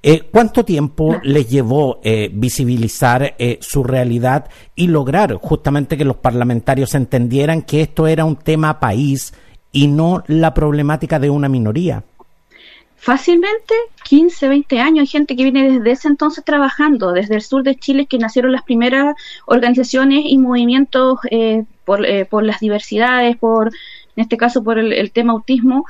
Eh, 0.04 0.24
¿Cuánto 0.32 0.64
tiempo 0.66 1.20
les 1.24 1.50
llevó 1.50 2.00
visibilizar 2.32 3.36
su 3.60 3.84
realidad 3.84 4.50
y 4.76 4.88
lograr 4.88 5.34
justamente 5.36 5.98
que 5.98 6.06
los 6.06 6.18
parlamentarios 6.18 6.94
entendieran 6.96 7.64
que 7.64 7.82
esto 7.82 8.08
era 8.08 8.24
un 8.24 8.36
tema 8.36 8.80
país, 8.80 9.34
y 9.76 9.88
no 9.88 10.24
la 10.28 10.54
problemática 10.54 11.20
de 11.20 11.30
una 11.30 11.50
minoría. 11.50 12.02
Fácilmente 12.96 13.76
15, 14.06 14.48
20 14.48 14.80
años. 14.80 15.02
Hay 15.02 15.08
gente 15.08 15.36
que 15.36 15.44
viene 15.44 15.70
desde 15.70 15.92
ese 15.92 16.08
entonces 16.08 16.46
trabajando, 16.46 17.12
desde 17.12 17.36
el 17.36 17.42
sur 17.42 17.62
de 17.62 17.76
Chile, 17.76 18.06
que 18.06 18.18
nacieron 18.18 18.54
las 18.54 18.64
primeras 18.64 19.16
organizaciones 19.46 20.24
y 20.26 20.38
movimientos 20.38 21.20
eh, 21.30 21.66
por, 21.84 22.06
eh, 22.06 22.26
por 22.26 22.46
las 22.46 22.62
diversidades, 22.62 23.36
por 23.36 23.68
en 23.68 24.22
este 24.22 24.38
caso 24.38 24.64
por 24.64 24.80
el, 24.80 25.12
tema 25.12 25.34
autismo, 25.34 25.86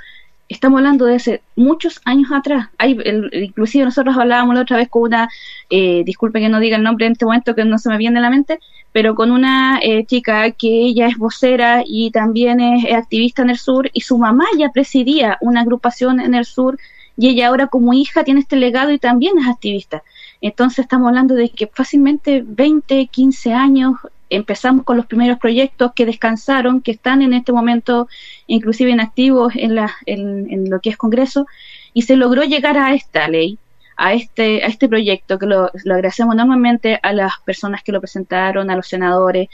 estamos 0.48 0.78
hablando 0.78 1.06
de 1.06 1.16
hace 1.16 1.42
muchos 1.56 2.02
años 2.06 2.32
atrás. 2.32 2.70
Hay, 2.78 2.98
inclusive 3.34 3.86
nosotros 3.86 4.18
hablábamos 4.18 4.56
la 4.56 4.62
otra 4.62 4.78
vez 4.78 4.90
con 4.90 5.04
una, 5.04 5.30
eh, 5.70 6.04
disculpe 6.06 6.40
que 6.40 6.50
no 6.50 6.60
diga 6.60 6.78
el 6.78 6.84
nombre 6.84 7.06
en 7.06 7.14
este 7.14 7.26
momento 7.26 7.56
que 7.56 7.66
no 7.66 7.78
se 7.78 7.90
me 7.90 7.98
viene 7.98 8.20
a 8.20 8.22
la 8.22 8.30
mente, 8.30 8.60
pero 8.92 9.16
con 9.16 9.32
una 9.32 9.80
eh, 9.82 10.06
chica 10.06 10.52
que 10.52 10.68
ella 10.68 11.08
es 11.08 11.18
vocera 11.18 11.84
y 11.86 12.12
también 12.12 12.60
es, 12.60 12.94
activista 12.94 13.42
en 13.42 13.50
el 13.50 13.58
sur 13.58 13.90
y 13.94 14.02
su 14.02 14.18
mamá 14.18 14.46
ya 14.58 14.70
presidía 14.70 15.38
una 15.42 15.62
agrupación 15.62 16.20
en 16.20 16.36
el 16.36 16.46
sur 16.46 16.78
y 17.18 17.30
ella 17.30 17.48
ahora 17.48 17.68
como 17.68 17.94
hija 17.94 18.24
tiene 18.24 18.42
este 18.42 18.56
legado 18.56 18.92
y 18.92 19.00
también 19.00 19.38
es 19.40 19.48
activista. 19.48 20.04
Entonces 20.42 20.80
estamos 20.80 21.08
hablando 21.08 21.34
de 21.34 21.50
que 21.50 21.68
fácilmente 21.68 22.44
20, 22.46 23.08
15 23.08 23.54
años 23.54 23.96
empezamos 24.30 24.86
con 24.86 24.98
los 24.98 25.06
primeros 25.06 25.40
proyectos 25.40 25.92
que 25.94 26.06
descansaron, 26.06 26.82
que 26.82 26.92
están 26.92 27.22
en 27.22 27.34
este 27.34 27.52
momento 27.52 28.08
inclusive 28.48 28.92
inactivos 28.92 29.54
en, 29.56 29.76
la, 29.76 29.96
en, 30.06 30.70
lo 30.70 30.80
que 30.80 30.90
es 30.90 30.98
Congreso, 30.98 31.48
y 31.94 32.04
se 32.04 32.16
logró 32.16 32.44
llegar 32.44 32.78
a 32.78 32.94
esta 32.94 33.28
ley, 33.28 33.58
a 33.98 34.14
este, 34.14 34.64
a 34.64 34.68
este 34.68 34.88
proyecto, 34.88 35.40
que 35.40 35.46
lo, 35.46 35.72
agradecemos 35.86 36.36
enormemente 36.36 37.00
a 37.02 37.14
las 37.14 37.34
personas 37.46 37.84
que 37.84 37.92
lo 37.92 38.02
presentaron, 38.02 38.70
a 38.70 38.76
los 38.76 38.88
senadores, 38.88 39.50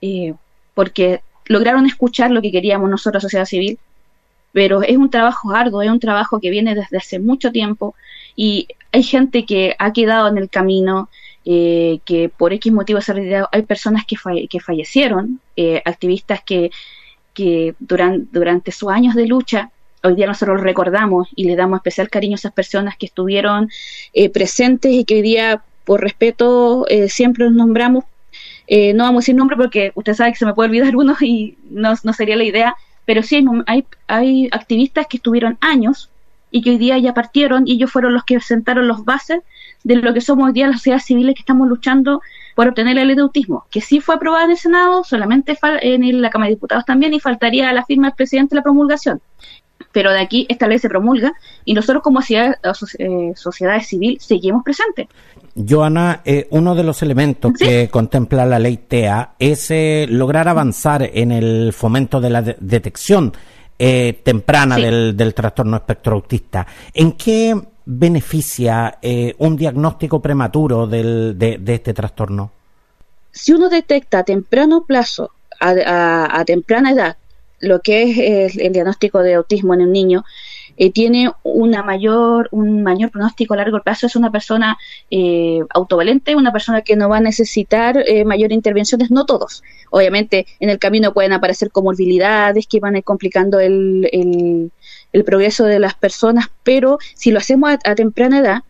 eh, 0.00 0.34
porque 0.74 1.20
lograron 1.46 1.86
escuchar 1.86 2.30
lo 2.30 2.42
que 2.42 2.52
queríamos 2.52 2.90
nosotros, 2.90 3.22
sociedad 3.22 3.46
civil, 3.46 3.78
pero 4.52 4.82
es 4.82 4.96
un 4.96 5.10
trabajo 5.10 5.50
arduo, 5.52 5.82
es 5.82 5.90
un 5.90 6.00
trabajo 6.00 6.40
que 6.40 6.50
viene 6.50 6.74
desde 6.74 6.96
hace 6.96 7.18
mucho 7.18 7.52
tiempo 7.52 7.94
y 8.36 8.68
hay 8.92 9.02
gente 9.02 9.44
que 9.44 9.74
ha 9.78 9.92
quedado 9.92 10.28
en 10.28 10.38
el 10.38 10.48
camino, 10.48 11.08
eh, 11.44 12.00
que 12.04 12.28
por 12.28 12.52
X 12.52 12.72
motivos 12.72 13.04
se 13.04 13.44
hay 13.50 13.62
personas 13.62 14.04
que, 14.06 14.16
que 14.48 14.60
fallecieron, 14.60 15.40
eh, 15.56 15.82
activistas 15.84 16.42
que, 16.42 16.70
que 17.38 17.76
durante, 17.78 18.26
durante 18.32 18.72
sus 18.72 18.88
años 18.90 19.14
de 19.14 19.28
lucha, 19.28 19.70
hoy 20.02 20.16
día 20.16 20.26
nosotros 20.26 20.60
recordamos 20.60 21.28
y 21.36 21.44
le 21.44 21.54
damos 21.54 21.76
especial 21.76 22.10
cariño 22.10 22.34
a 22.34 22.34
esas 22.34 22.52
personas 22.52 22.96
que 22.96 23.06
estuvieron 23.06 23.70
eh, 24.12 24.28
presentes 24.28 24.92
y 24.92 25.04
que 25.04 25.14
hoy 25.14 25.22
día, 25.22 25.62
por 25.84 26.00
respeto, 26.00 26.84
siempre 27.08 27.44
los 27.44 27.54
nombramos. 27.54 28.04
no 28.68 29.04
vamos 29.04 29.20
a 29.20 29.22
decir 29.22 29.36
nombre 29.36 29.56
porque 29.56 29.92
usted 29.94 30.14
sabe 30.14 30.32
que 30.32 30.38
se 30.38 30.46
me 30.46 30.54
puede 30.54 30.68
olvidar 30.70 30.96
uno 30.96 31.16
y 31.20 31.56
no, 31.70 31.94
no 32.02 32.12
sería 32.12 32.34
la 32.34 32.44
idea, 32.44 32.74
pero 33.04 33.22
sí 33.22 33.44
hay, 33.66 33.84
hay 34.08 34.48
activistas 34.50 35.06
que 35.06 35.18
estuvieron 35.18 35.58
años 35.60 36.10
y 36.50 36.62
que 36.62 36.70
hoy 36.70 36.78
día 36.78 36.98
ya 36.98 37.14
partieron 37.14 37.68
y 37.68 37.74
ellos 37.74 37.92
fueron 37.92 38.14
los 38.14 38.24
que 38.24 38.40
sentaron 38.40 38.88
los 38.88 39.04
bases 39.04 39.42
de 39.84 39.96
lo 39.96 40.12
que 40.12 40.20
somos 40.20 40.48
hoy 40.48 40.52
día 40.52 40.66
las 40.66 40.78
sociedades 40.78 41.04
civiles 41.04 41.34
que 41.36 41.42
estamos 41.42 41.68
luchando 41.68 42.20
por 42.58 42.66
obtener 42.66 42.96
la 42.96 43.04
ley 43.04 43.14
de 43.14 43.22
autismo, 43.22 43.66
que 43.70 43.80
sí 43.80 44.00
fue 44.00 44.16
aprobada 44.16 44.46
en 44.46 44.50
el 44.50 44.56
Senado, 44.56 45.04
solamente 45.04 45.56
en 45.62 46.20
la 46.20 46.28
Cámara 46.28 46.48
de 46.48 46.56
Diputados 46.56 46.84
también 46.84 47.14
y 47.14 47.20
faltaría 47.20 47.72
la 47.72 47.84
firma 47.84 48.08
del 48.08 48.16
presidente 48.16 48.50
de 48.50 48.56
la 48.56 48.62
promulgación. 48.64 49.20
Pero 49.92 50.10
de 50.10 50.18
aquí 50.18 50.44
esta 50.48 50.66
ley 50.66 50.80
se 50.80 50.88
promulga 50.88 51.34
y 51.64 51.74
nosotros 51.74 52.02
como 52.02 52.20
sociedad, 52.20 52.56
eh, 52.98 53.32
sociedad 53.36 53.80
civil 53.82 54.18
seguimos 54.20 54.64
presentes. 54.64 55.06
Joana, 55.54 56.22
eh, 56.24 56.48
uno 56.50 56.74
de 56.74 56.82
los 56.82 57.00
elementos 57.00 57.52
que 57.56 57.88
contempla 57.90 58.44
la 58.44 58.58
ley 58.58 58.76
TEA 58.88 59.34
es 59.38 59.70
eh, 59.70 60.08
lograr 60.10 60.48
avanzar 60.48 61.08
en 61.14 61.30
el 61.30 61.72
fomento 61.72 62.20
de 62.20 62.30
la 62.30 62.42
detección 62.42 63.34
temprana 63.78 64.74
del, 64.78 65.32
trastorno 65.32 65.76
espectro 65.76 66.16
autista. 66.16 66.66
¿En 66.92 67.12
qué 67.12 67.54
beneficia 67.90 68.98
un 69.38 69.56
diagnóstico 69.56 70.20
prematuro 70.20 70.86
de, 70.86 71.58
este 71.66 71.94
trastorno? 71.94 72.52
Si 73.32 73.52
uno 73.52 73.70
detecta 73.70 74.18
a 74.18 74.24
temprano 74.24 74.84
plazo, 74.84 75.30
a, 75.58 76.44
temprana 76.46 76.92
edad, 76.92 77.16
lo 77.60 77.80
que 77.80 78.44
es 78.44 78.56
el 78.56 78.72
diagnóstico 78.74 79.20
de 79.22 79.34
autismo 79.34 79.72
en 79.74 79.80
un 79.80 79.92
niño, 79.92 80.24
eh, 80.80 80.92
tiene 80.92 81.32
una 81.42 81.82
mayor, 81.82 82.48
un 82.52 82.84
mayor 82.84 83.10
pronóstico 83.10 83.54
a 83.54 83.56
largo 83.56 83.80
plazo, 83.82 84.06
es 84.06 84.14
una 84.14 84.30
persona 84.30 84.78
eh, 85.10 85.60
autovalente, 85.70 86.36
una 86.36 86.52
persona 86.52 86.82
que 86.82 86.94
no 86.94 87.08
va 87.08 87.16
a 87.16 87.20
necesitar 87.20 87.98
eh, 88.06 88.24
mayor 88.24 88.52
intervenciones, 88.52 89.10
no 89.10 89.26
todos. 89.26 89.64
Obviamente 89.90 90.46
en 90.60 90.70
el 90.70 90.78
camino 90.78 91.12
pueden 91.12 91.32
aparecer 91.32 91.72
comorbilidades 91.72 92.68
que 92.68 92.78
van 92.78 92.94
a 92.94 92.98
ir 92.98 93.04
complicando 93.04 93.58
el, 93.58 94.70
el, 95.12 95.24
progreso 95.24 95.64
de 95.64 95.78
las 95.78 95.94
personas, 95.94 96.46
pero 96.62 96.98
si 97.14 97.30
lo 97.30 97.38
hacemos 97.38 97.70
a, 97.84 97.94
temprana 97.94 98.40
edad, 98.40 98.62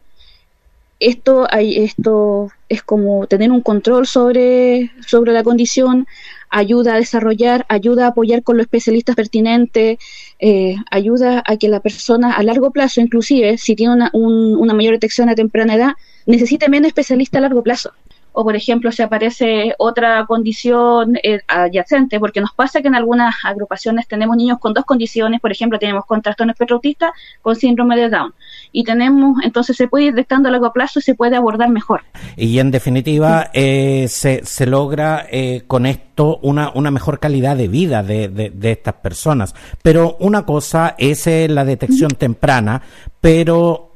esto, 1.01 1.47
hay, 1.51 1.79
esto 1.79 2.51
es 2.69 2.83
como 2.83 3.27
tener 3.27 3.53
un 3.53 3.61
control 3.61 4.07
sobre, 4.07 4.91
sobre 5.07 5.33
la 5.33 5.45
condición, 5.45 6.07
ayuda 6.51 6.95
a 6.95 6.99
desarrollar, 6.99 7.67
ayuda 7.69 8.07
a 8.07 8.09
apoyar 8.09 8.43
con 8.43 8.57
los 8.57 8.65
especialistas 8.65 9.15
pertinentes, 9.15 9.99
eh, 10.41 10.75
ayuda 10.91 11.43
a 11.47 11.57
que 11.57 11.69
la 11.69 11.81
persona 11.81 12.33
a 12.33 12.43
largo 12.43 12.73
plazo, 12.73 13.01
inclusive 13.01 13.59
si 13.59 13.77
tiene 13.77 13.95
una, 13.95 14.11
una 14.13 14.75
mayor 14.75 14.95
detección 14.95 15.29
a 15.29 15.35
temprana 15.35 15.77
edad, 15.77 15.93
necesite 16.27 16.69
menos 16.69 16.89
especialista 16.89 17.39
a 17.39 17.43
largo 17.43 17.63
plazo 17.63 17.93
o 18.41 18.45
por 18.45 18.55
ejemplo 18.55 18.93
si 18.93 19.03
aparece 19.03 19.75
otra 19.79 20.25
condición 20.27 21.17
eh, 21.25 21.41
adyacente, 21.49 22.21
porque 22.21 22.41
nos 22.41 22.53
pasa 22.53 22.81
que 22.81 22.87
en 22.87 22.95
algunas 22.95 23.35
agrupaciones 23.45 24.07
tenemos 24.07 24.37
niños 24.37 24.61
con 24.61 24.73
dos 24.75 24.85
condiciones, 24.85 25.41
por 25.41 25.51
ejemplo 25.51 25.77
tenemos 25.77 26.05
con 26.07 26.23
trastorno 26.23 26.53
espectro 26.53 26.77
autista 26.77 27.13
con 27.43 27.57
síndrome 27.57 27.97
de 27.97 28.09
Down. 28.09 28.33
Y 28.71 28.85
tenemos, 28.85 29.39
entonces 29.43 29.77
se 29.77 29.89
puede 29.89 30.05
ir 30.05 30.15
detectando 30.15 30.49
a 30.49 30.53
largo 30.53 30.73
plazo 30.73 31.01
y 31.01 31.03
se 31.03 31.17
puede 31.17 31.35
abordar 31.35 31.69
mejor. 31.69 32.03
Y 32.37 32.61
en 32.61 32.71
definitiva 32.71 33.51
eh, 33.53 34.07
se, 34.09 34.45
se, 34.45 34.67
logra 34.67 35.27
eh, 35.29 35.65
con 35.67 35.85
esto 35.85 36.39
una, 36.41 36.71
una 36.73 36.93
mejor 36.93 37.19
calidad 37.19 37.57
de 37.57 37.67
vida 37.67 38.05
de, 38.05 38.29
de, 38.29 38.71
estas 38.71 38.95
personas, 38.95 39.53
pero 39.83 40.17
una 40.21 40.47
cosa 40.47 40.95
es 40.97 41.27
la 41.27 41.65
detección 41.65 42.13
temprana, 42.13 42.83
pero 43.21 43.88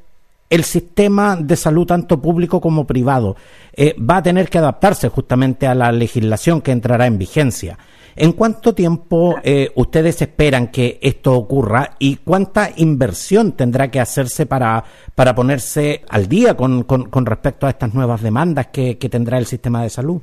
el 0.52 0.64
sistema 0.64 1.34
de 1.36 1.56
salud, 1.56 1.86
tanto 1.86 2.20
público 2.20 2.60
como 2.60 2.86
privado, 2.86 3.36
eh, 3.72 3.96
va 3.98 4.18
a 4.18 4.22
tener 4.22 4.50
que 4.50 4.58
adaptarse 4.58 5.08
justamente 5.08 5.66
a 5.66 5.74
la 5.74 5.90
legislación 5.90 6.60
que 6.60 6.72
entrará 6.72 7.06
en 7.06 7.16
vigencia. 7.16 7.78
¿En 8.14 8.32
cuánto 8.32 8.74
tiempo 8.74 9.36
eh, 9.42 9.72
ustedes 9.76 10.20
esperan 10.20 10.68
que 10.68 10.98
esto 11.00 11.32
ocurra 11.32 11.96
y 11.98 12.16
cuánta 12.16 12.68
inversión 12.76 13.52
tendrá 13.52 13.90
que 13.90 13.98
hacerse 13.98 14.44
para, 14.44 14.84
para 15.14 15.34
ponerse 15.34 16.02
al 16.10 16.28
día 16.28 16.54
con, 16.54 16.82
con, 16.82 17.24
respecto 17.24 17.66
a 17.66 17.70
estas 17.70 17.94
nuevas 17.94 18.20
demandas 18.20 18.66
que, 18.66 18.98
que 18.98 19.08
tendrá 19.08 19.38
el 19.38 19.46
sistema 19.46 19.82
de 19.82 19.88
salud? 19.88 20.20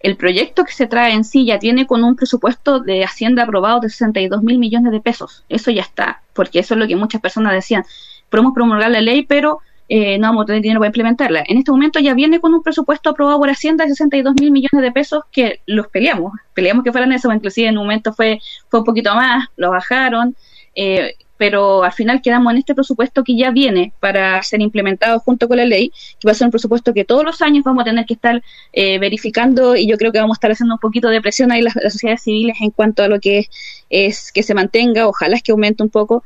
El 0.00 0.18
proyecto 0.18 0.64
que 0.64 0.72
se 0.72 0.86
trae 0.86 1.14
en 1.14 1.24
sí 1.24 1.46
ya 1.46 1.58
tiene 1.58 1.86
con 1.86 2.04
un 2.04 2.14
presupuesto 2.14 2.80
de 2.80 3.04
Hacienda 3.04 3.44
aprobado 3.44 3.80
de 3.80 3.88
62 3.88 4.42
mil 4.42 4.58
millones 4.58 4.92
de 4.92 5.00
pesos. 5.00 5.44
Eso 5.48 5.70
ya 5.70 5.82
está, 5.82 6.20
porque 6.34 6.58
eso 6.58 6.74
es 6.74 6.80
lo 6.80 6.86
que 6.86 6.96
muchas 6.96 7.22
personas 7.22 7.54
decían 7.54 7.84
podemos 8.30 8.52
promulgar 8.54 8.90
la 8.90 9.00
ley, 9.00 9.22
pero 9.22 9.60
eh, 9.92 10.18
no 10.18 10.28
vamos 10.28 10.44
a 10.44 10.46
tener 10.46 10.62
dinero 10.62 10.78
para 10.78 10.88
implementarla. 10.88 11.42
En 11.48 11.58
este 11.58 11.72
momento 11.72 11.98
ya 11.98 12.14
viene 12.14 12.40
con 12.40 12.54
un 12.54 12.62
presupuesto 12.62 13.10
aprobado 13.10 13.40
por 13.40 13.50
Hacienda 13.50 13.84
de 13.84 13.90
62 13.90 14.34
mil 14.40 14.52
millones 14.52 14.82
de 14.82 14.92
pesos 14.92 15.24
que 15.32 15.60
los 15.66 15.88
peleamos, 15.88 16.32
peleamos 16.54 16.84
que 16.84 16.92
fueran 16.92 17.12
eso, 17.12 17.32
inclusive 17.32 17.68
en 17.68 17.76
un 17.76 17.84
momento 17.84 18.12
fue, 18.12 18.38
fue 18.68 18.80
un 18.80 18.86
poquito 18.86 19.12
más, 19.16 19.48
lo 19.56 19.70
bajaron, 19.70 20.36
eh, 20.76 21.16
pero 21.40 21.84
al 21.84 21.92
final 21.92 22.20
quedamos 22.20 22.52
en 22.52 22.58
este 22.58 22.74
presupuesto 22.74 23.24
que 23.24 23.34
ya 23.34 23.50
viene 23.50 23.94
para 23.98 24.42
ser 24.42 24.60
implementado 24.60 25.18
junto 25.20 25.48
con 25.48 25.56
la 25.56 25.64
ley, 25.64 25.90
que 26.20 26.28
va 26.28 26.32
a 26.32 26.34
ser 26.34 26.44
un 26.44 26.50
presupuesto 26.50 26.92
que 26.92 27.06
todos 27.06 27.24
los 27.24 27.40
años 27.40 27.64
vamos 27.64 27.80
a 27.80 27.84
tener 27.86 28.04
que 28.04 28.12
estar 28.12 28.42
eh, 28.74 28.98
verificando 28.98 29.74
y 29.74 29.88
yo 29.88 29.96
creo 29.96 30.12
que 30.12 30.20
vamos 30.20 30.34
a 30.34 30.38
estar 30.38 30.52
haciendo 30.52 30.74
un 30.74 30.80
poquito 30.80 31.08
de 31.08 31.22
presión 31.22 31.50
ahí 31.50 31.62
las, 31.62 31.74
las 31.76 31.94
sociedades 31.94 32.22
civiles 32.22 32.58
en 32.60 32.70
cuanto 32.70 33.02
a 33.02 33.08
lo 33.08 33.20
que 33.20 33.38
es, 33.38 33.50
es 33.88 34.32
que 34.32 34.42
se 34.42 34.52
mantenga, 34.52 35.08
ojalá 35.08 35.34
es 35.34 35.42
que 35.42 35.52
aumente 35.52 35.82
un 35.82 35.88
poco, 35.88 36.24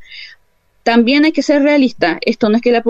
también 0.85 1.25
hay 1.25 1.33
que 1.33 1.43
ser 1.43 1.63
realista. 1.63 2.19
Esto 2.21 2.51
no 2.51 2.57
es 2.57 2.63
que 2.63 2.71
la, 2.71 2.83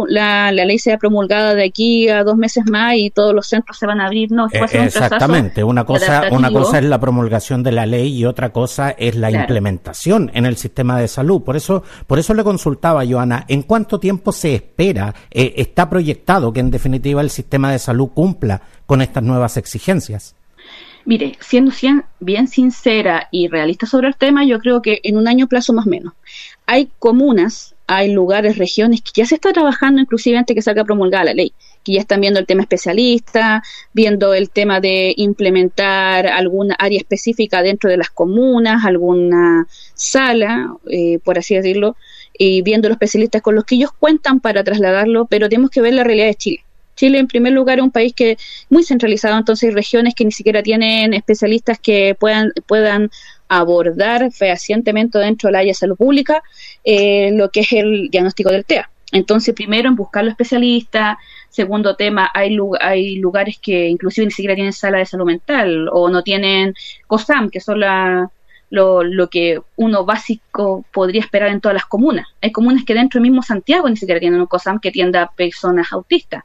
la, 0.51 0.65
ley 0.65 0.79
sea 0.81 0.99
promulgada 0.99 1.55
de 1.55 1.65
aquí 1.65 2.09
a 2.09 2.25
dos 2.25 2.37
meses 2.37 2.65
más 2.69 2.97
y 2.97 3.09
todos 3.11 3.33
los 3.33 3.47
centros 3.47 3.79
se 3.79 3.87
van 3.87 4.01
a 4.01 4.07
abrir. 4.07 4.33
No, 4.33 4.49
eh, 4.53 4.61
Exactamente. 4.73 5.63
Una 5.63 5.85
cosa, 5.85 6.25
una 6.33 6.51
cosa 6.51 6.81
es 6.81 6.85
la 6.85 6.99
promulgación 6.99 7.63
de 7.63 7.71
la 7.71 7.87
ley 7.87 8.19
y 8.19 8.25
otra 8.27 8.53
cosa 8.53 8.91
es 8.91 9.15
la 9.15 9.31
implementación 9.31 10.31
en 10.35 10.45
el 10.45 10.57
sistema 10.57 10.99
de 10.99 11.07
salud. 11.07 11.43
Por 11.43 11.57
eso, 11.57 11.85
por 12.09 12.19
eso 12.19 12.35
le 12.35 12.43
consultaba, 12.43 13.07
Joana, 13.07 13.45
¿en 13.47 13.63
cuánto 13.63 14.01
tiempo 14.01 14.33
se 14.33 14.57
espera, 14.57 15.15
eh, 15.31 15.55
está 15.57 15.89
proyectado 15.89 16.53
que 16.53 16.61
en 16.61 16.73
definitiva 16.73 17.21
el 17.21 17.31
sistema 17.31 17.71
de 17.71 17.79
salud 17.79 18.09
cumpla 18.09 18.61
con 18.87 19.03
estas 19.03 19.23
nuevas 19.23 19.57
exigencias? 19.57 20.35
Mire, 21.05 21.37
siendo 21.41 21.71
bien 22.19 22.49
sincera 22.49 23.29
y 23.31 23.47
realista 23.47 23.87
sobre 23.87 24.09
el 24.09 24.17
tema, 24.17 24.45
yo 24.45 24.59
creo 24.59 24.83
que 24.83 25.01
en 25.05 25.17
un 25.17 25.29
año 25.29 25.47
plazo 25.47 25.73
más 25.73 25.87
o 25.87 25.91
menos. 25.91 26.15
Hay 26.67 26.91
comunas 26.99 27.74
hay 27.87 28.13
lugares, 28.13 28.59
regiones 28.59 29.03
que 29.03 29.11
ya 29.15 29.27
se 29.27 29.35
está 29.35 29.53
trabajando 29.53 30.01
inclusive 30.01 30.39
antes 30.39 30.55
que 30.55 30.63
salga 30.63 30.85
promulgada 30.85 31.25
la 31.25 31.35
ley, 31.35 31.53
que 31.85 31.93
ya 31.93 32.01
están 32.01 32.21
viendo 32.21 32.41
el 32.41 32.47
tema 32.47 32.63
especialista, 32.63 33.63
viendo 33.93 34.33
el 34.35 34.51
tema 34.51 34.81
de 34.81 35.15
implementar 35.17 36.27
alguna 36.27 36.75
área 36.79 36.99
específica 36.99 37.63
dentro 37.63 37.91
de 37.91 37.99
las 37.99 38.11
comunas, 38.11 38.85
alguna 38.85 39.67
sala, 39.95 40.75
eh, 40.91 41.19
por 41.23 41.39
así 41.39 41.55
decirlo, 41.55 41.97
y 42.37 42.63
viendo 42.63 42.89
los 42.89 42.97
especialistas 42.97 43.43
con 43.43 43.55
los 43.55 43.65
que 43.65 43.75
ellos 43.77 43.91
cuentan 43.93 44.41
para 44.41 44.65
trasladarlo, 44.65 45.27
pero 45.27 45.49
tenemos 45.49 45.71
que 45.71 45.83
ver 45.83 45.95
la 45.95 46.05
realidad 46.05 46.27
de 46.27 46.35
Chile. 46.35 46.65
Chile, 46.97 47.19
en 47.19 47.27
primer 47.27 47.53
lugar, 47.53 47.79
es 47.79 47.85
un 47.85 47.91
país 47.91 48.13
que 48.15 48.39
muy 48.71 48.85
centralizado, 48.85 49.37
entonces 49.37 49.69
hay 49.69 49.75
regiones 49.75 50.15
que 50.15 50.25
ni 50.25 50.33
siquiera 50.33 50.63
tienen 50.63 51.13
especialistas 51.13 51.79
que 51.79 52.17
puedan, 52.19 52.53
puedan 52.67 53.11
abordar 53.49 54.33
fehacientemente 54.33 55.19
dentro 55.19 55.49
del 55.49 55.57
área 55.57 55.71
de 55.71 55.75
salud 55.75 55.97
pública 55.97 56.43
eh, 56.83 57.31
lo 57.33 57.51
que 57.51 57.61
es 57.61 57.73
el 57.73 58.09
diagnóstico 58.11 58.51
del 58.51 58.65
TEA. 58.65 58.89
Entonces, 59.13 59.55
primero 59.55 59.89
en 59.89 59.95
buscar 59.95 60.25
los 60.25 60.33
especialistas, 60.33 61.19
segundo 61.49 61.95
tema, 61.95 62.31
hay, 62.35 62.59
hay 62.81 63.17
lugares 63.17 63.59
que 63.63 63.87
inclusive 63.87 64.27
ni 64.27 64.33
siquiera 64.33 64.57
tienen 64.57 64.73
sala 64.73 64.99
de 64.99 65.07
salud 65.07 65.27
mental 65.27 65.89
o 65.93 66.09
no 66.11 66.23
tienen 66.23 66.75
COSAM, 67.07 67.49
que 67.49 67.61
son 67.61 67.79
lo, 68.71 69.05
lo, 69.05 69.31
que 69.31 69.61
uno 69.77 70.05
básico 70.05 70.85
podría 70.93 71.21
esperar 71.21 71.51
en 71.51 71.61
todas 71.61 71.75
las 71.75 71.87
comunas. 71.87 72.27
Hay 72.43 72.51
comunas 72.51 72.85
que 72.85 72.95
dentro 72.95 73.21
del 73.21 73.31
mismo 73.31 73.43
Santiago 73.43 73.89
ni 73.89 73.97
siquiera 73.97 74.19
tienen 74.19 74.41
un 74.41 74.47
COSAM 74.47 74.81
que 74.81 74.89
atienda 74.89 75.23
a 75.23 75.31
personas 75.31 75.93
autistas, 75.93 76.43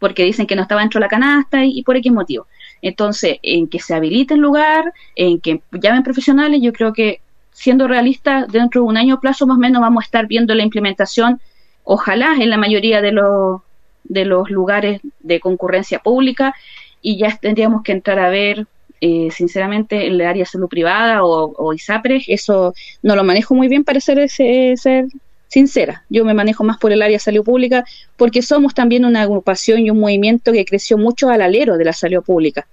porque 0.00 0.24
dicen 0.24 0.48
que 0.48 0.56
no 0.56 0.62
estaba 0.62 0.80
dentro 0.80 0.98
de 0.98 1.04
la 1.04 1.08
canasta 1.08 1.64
y, 1.64 1.78
y 1.78 1.82
por 1.84 1.96
X 1.96 2.10
motivo. 2.10 2.48
Entonces, 2.84 3.38
en 3.42 3.66
que 3.66 3.80
se 3.80 3.94
habilite 3.94 4.34
el 4.34 4.40
lugar, 4.40 4.92
en 5.16 5.40
que 5.40 5.62
llamen 5.72 6.02
profesionales, 6.02 6.60
yo 6.62 6.70
creo 6.74 6.92
que 6.92 7.20
siendo 7.50 7.88
realistas, 7.88 8.46
dentro 8.52 8.82
de 8.82 8.88
un 8.88 8.98
año 8.98 9.20
plazo 9.20 9.46
más 9.46 9.56
o 9.56 9.60
menos 9.60 9.80
vamos 9.80 10.02
a 10.02 10.04
estar 10.04 10.26
viendo 10.26 10.54
la 10.54 10.64
implementación, 10.64 11.40
ojalá 11.82 12.36
en 12.38 12.50
la 12.50 12.58
mayoría 12.58 13.00
de 13.00 13.12
los, 13.12 13.62
de 14.04 14.26
los 14.26 14.50
lugares 14.50 15.00
de 15.20 15.40
concurrencia 15.40 16.00
pública, 16.00 16.54
y 17.00 17.16
ya 17.16 17.34
tendríamos 17.38 17.82
que 17.82 17.92
entrar 17.92 18.18
a 18.18 18.28
ver, 18.28 18.66
eh, 19.00 19.30
sinceramente, 19.30 20.06
el 20.06 20.20
área 20.20 20.42
de 20.42 20.46
salud 20.46 20.68
privada 20.68 21.24
o, 21.24 21.72
ISAPRES, 21.72 22.24
eso 22.28 22.74
no 23.02 23.16
lo 23.16 23.24
manejo 23.24 23.54
muy 23.54 23.68
bien 23.68 23.84
para 23.84 23.98
ser, 24.00 24.28
ser 24.28 25.06
sincera. 25.48 26.04
Yo 26.10 26.26
me 26.26 26.34
manejo 26.34 26.64
más 26.64 26.76
por 26.76 26.92
el 26.92 27.00
área 27.00 27.16
de 27.16 27.20
salud 27.20 27.44
pública 27.44 27.86
porque 28.18 28.42
somos 28.42 28.74
también 28.74 29.06
una 29.06 29.22
agrupación 29.22 29.80
y 29.80 29.90
un 29.90 30.00
movimiento 30.00 30.52
que 30.52 30.66
creció 30.66 30.98
mucho 30.98 31.30
al 31.30 31.40
alero 31.40 31.78
de 31.78 31.84
la 31.86 31.94
salud 31.94 32.22
pública. 32.22 32.66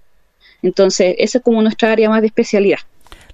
Entonces, 0.62 1.16
esa 1.18 1.40
es 1.40 1.44
como 1.44 1.62
nuestra 1.62 1.92
área 1.92 2.10
más 2.10 2.22
de 2.22 2.28
especialidad. 2.28 2.80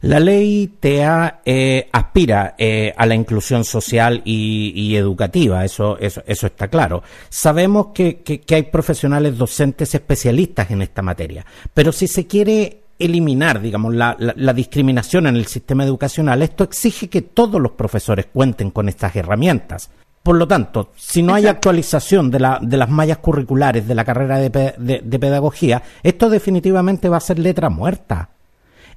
La 0.01 0.19
ley 0.19 0.75
TEA 0.79 1.41
eh, 1.43 1.89
aspira 1.91 2.55
eh, 2.57 2.93
a 2.95 3.05
la 3.05 3.15
inclusión 3.15 3.63
social 3.63 4.21
y, 4.25 4.95
educativa, 4.95 5.65
eso, 5.65 5.97
eso, 5.97 6.21
eso, 6.27 6.47
está 6.47 6.67
claro. 6.67 7.01
Sabemos 7.29 7.87
que, 7.93 8.21
que, 8.21 8.55
hay 8.55 8.63
profesionales 8.63 9.37
docentes 9.37 9.95
especialistas 9.95 10.69
en 10.69 10.83
esta 10.83 11.01
materia, 11.01 11.45
pero 11.73 11.91
si 11.91 12.07
se 12.07 12.27
quiere 12.27 12.81
eliminar, 12.99 13.59
digamos, 13.61 13.93
la, 13.93 14.15
la, 14.19 14.53
discriminación 14.53 15.27
en 15.27 15.35
el 15.35 15.45
sistema 15.47 15.83
educacional, 15.83 16.41
esto 16.41 16.63
exige 16.63 17.09
que 17.09 17.21
todos 17.21 17.61
los 17.61 17.71
profesores 17.71 18.27
cuenten 18.31 18.71
con 18.71 18.89
estas 18.89 19.15
herramientas. 19.15 19.91
Por 20.27 20.35
lo 20.35 20.45
tanto, 20.45 20.89
si 20.97 21.23
no 21.23 21.35
hay 21.35 21.47
actualización 21.47 22.29
de, 22.29 22.41
la, 22.41 22.59
de, 22.61 22.75
las 22.75 22.89
mallas 22.89 23.19
curriculares 23.19 23.87
de 23.87 23.95
la 23.95 24.03
carrera 24.03 24.37
de, 24.39 25.19
pedagogía, 25.21 25.81
esto 26.03 26.29
definitivamente 26.29 27.07
va 27.07 27.15
a 27.15 27.21
ser 27.21 27.39
letra 27.39 27.69
muerta. 27.69 28.31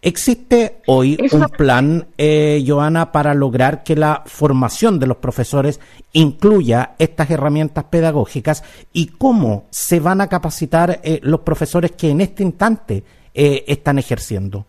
¿Existe 0.02 0.80
hoy 0.87 1.16
un 1.30 1.46
plan, 1.56 2.08
eh, 2.18 2.64
Joana, 2.66 3.12
para 3.12 3.32
lograr 3.34 3.84
que 3.84 3.94
la 3.94 4.25
formación 4.26 4.99
de 4.99 5.06
los 5.06 5.18
profesores 5.18 5.78
incluya 6.14 6.96
estas 6.99 7.30
herramientas 7.30 7.84
pedagógicas 7.84 8.64
y 8.92 9.06
cómo 9.06 9.66
se 9.70 10.00
van 10.00 10.20
a 10.20 10.26
capacitar 10.26 10.99
eh, 11.04 11.20
los 11.22 11.42
profesores 11.42 11.92
que 11.92 12.10
en 12.10 12.22
este 12.22 12.42
instante 12.42 13.04
eh, 13.32 13.62
están 13.68 14.00
ejerciendo? 14.00 14.66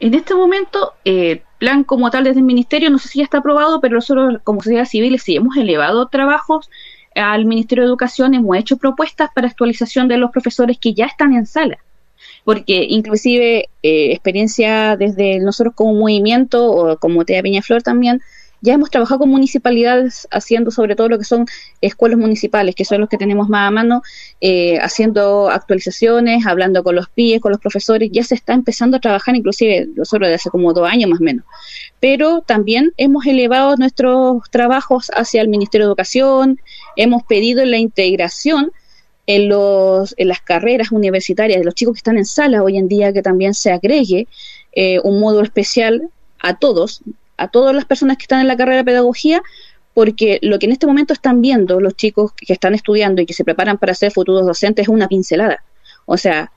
En 0.00 0.14
este 0.14 0.34
momento, 0.34 0.94
eh, 1.04 1.42
plan 1.58 1.84
como 1.84 2.10
tal 2.10 2.24
desde 2.24 2.40
el 2.40 2.46
ministerio, 2.46 2.90
no 2.90 2.98
sé 2.98 3.08
si 3.08 3.18
ya 3.18 3.24
está 3.24 3.38
aprobado, 3.38 3.80
pero 3.82 3.96
nosotros 3.96 4.40
como 4.42 4.62
sociedad 4.62 4.86
civil 4.86 5.20
sí 5.20 5.36
hemos 5.36 5.56
elevado 5.58 6.08
trabajos 6.08 6.70
al 7.14 7.44
Ministerio 7.44 7.84
de 7.84 7.88
Educación, 7.88 8.32
hemos 8.32 8.56
hecho 8.56 8.78
propuestas 8.78 9.30
para 9.34 9.48
actualización 9.48 10.08
de 10.08 10.16
los 10.16 10.30
profesores 10.30 10.78
que 10.78 10.94
ya 10.94 11.04
están 11.04 11.34
en 11.34 11.44
sala. 11.44 11.78
Porque 12.44 12.86
inclusive 12.88 13.68
eh, 13.82 14.12
experiencia 14.12 14.96
desde 14.96 15.38
nosotros 15.38 15.74
como 15.74 15.92
movimiento 15.92 16.70
o 16.70 16.96
como 16.96 17.26
TEA 17.26 17.42
Peñaflor 17.42 17.82
también, 17.82 18.22
ya 18.60 18.74
hemos 18.74 18.90
trabajado 18.90 19.20
con 19.20 19.30
municipalidades 19.30 20.28
haciendo 20.30 20.70
sobre 20.70 20.96
todo 20.96 21.08
lo 21.08 21.18
que 21.18 21.24
son 21.24 21.46
escuelas 21.80 22.18
municipales, 22.18 22.74
que 22.74 22.84
son 22.84 23.00
los 23.00 23.08
que 23.08 23.16
tenemos 23.16 23.48
más 23.48 23.68
a 23.68 23.70
mano, 23.70 24.02
eh, 24.40 24.78
haciendo 24.78 25.50
actualizaciones, 25.50 26.46
hablando 26.46 26.82
con 26.82 26.94
los 26.94 27.08
PIE, 27.08 27.40
con 27.40 27.52
los 27.52 27.60
profesores, 27.60 28.10
ya 28.12 28.22
se 28.22 28.34
está 28.34 28.52
empezando 28.52 28.98
a 28.98 29.00
trabajar 29.00 29.34
inclusive 29.34 29.88
nosotros 29.96 30.28
desde 30.28 30.36
hace 30.36 30.50
como 30.50 30.72
dos 30.72 30.88
años 30.88 31.08
más 31.10 31.20
o 31.20 31.24
menos. 31.24 31.44
Pero 32.00 32.42
también 32.42 32.92
hemos 32.96 33.26
elevado 33.26 33.76
nuestros 33.76 34.42
trabajos 34.50 35.10
hacia 35.14 35.40
el 35.42 35.48
Ministerio 35.48 35.86
de 35.86 35.90
Educación, 35.90 36.60
hemos 36.96 37.22
pedido 37.22 37.64
la 37.64 37.78
integración 37.78 38.72
en, 39.26 39.48
los, 39.48 40.14
en 40.18 40.28
las 40.28 40.40
carreras 40.40 40.90
universitarias 40.90 41.60
de 41.60 41.64
los 41.64 41.74
chicos 41.74 41.94
que 41.94 41.98
están 41.98 42.18
en 42.18 42.26
sala 42.26 42.62
hoy 42.62 42.76
en 42.76 42.88
día 42.88 43.12
que 43.12 43.22
también 43.22 43.54
se 43.54 43.70
agregue 43.70 44.26
eh, 44.72 44.98
un 45.04 45.20
módulo 45.20 45.44
especial 45.44 46.10
a 46.40 46.58
todos, 46.58 47.02
a 47.40 47.48
todas 47.48 47.74
las 47.74 47.86
personas 47.86 48.18
que 48.18 48.24
están 48.24 48.40
en 48.40 48.48
la 48.48 48.56
carrera 48.56 48.78
de 48.78 48.84
pedagogía, 48.84 49.42
porque 49.94 50.38
lo 50.42 50.58
que 50.58 50.66
en 50.66 50.72
este 50.72 50.86
momento 50.86 51.12
están 51.12 51.40
viendo 51.40 51.80
los 51.80 51.96
chicos 51.96 52.32
que 52.32 52.52
están 52.52 52.74
estudiando 52.74 53.22
y 53.22 53.26
que 53.26 53.32
se 53.32 53.44
preparan 53.44 53.78
para 53.78 53.94
ser 53.94 54.12
futuros 54.12 54.46
docentes 54.46 54.84
es 54.84 54.88
una 54.88 55.08
pincelada. 55.08 55.62
O 56.04 56.16
sea, 56.16 56.52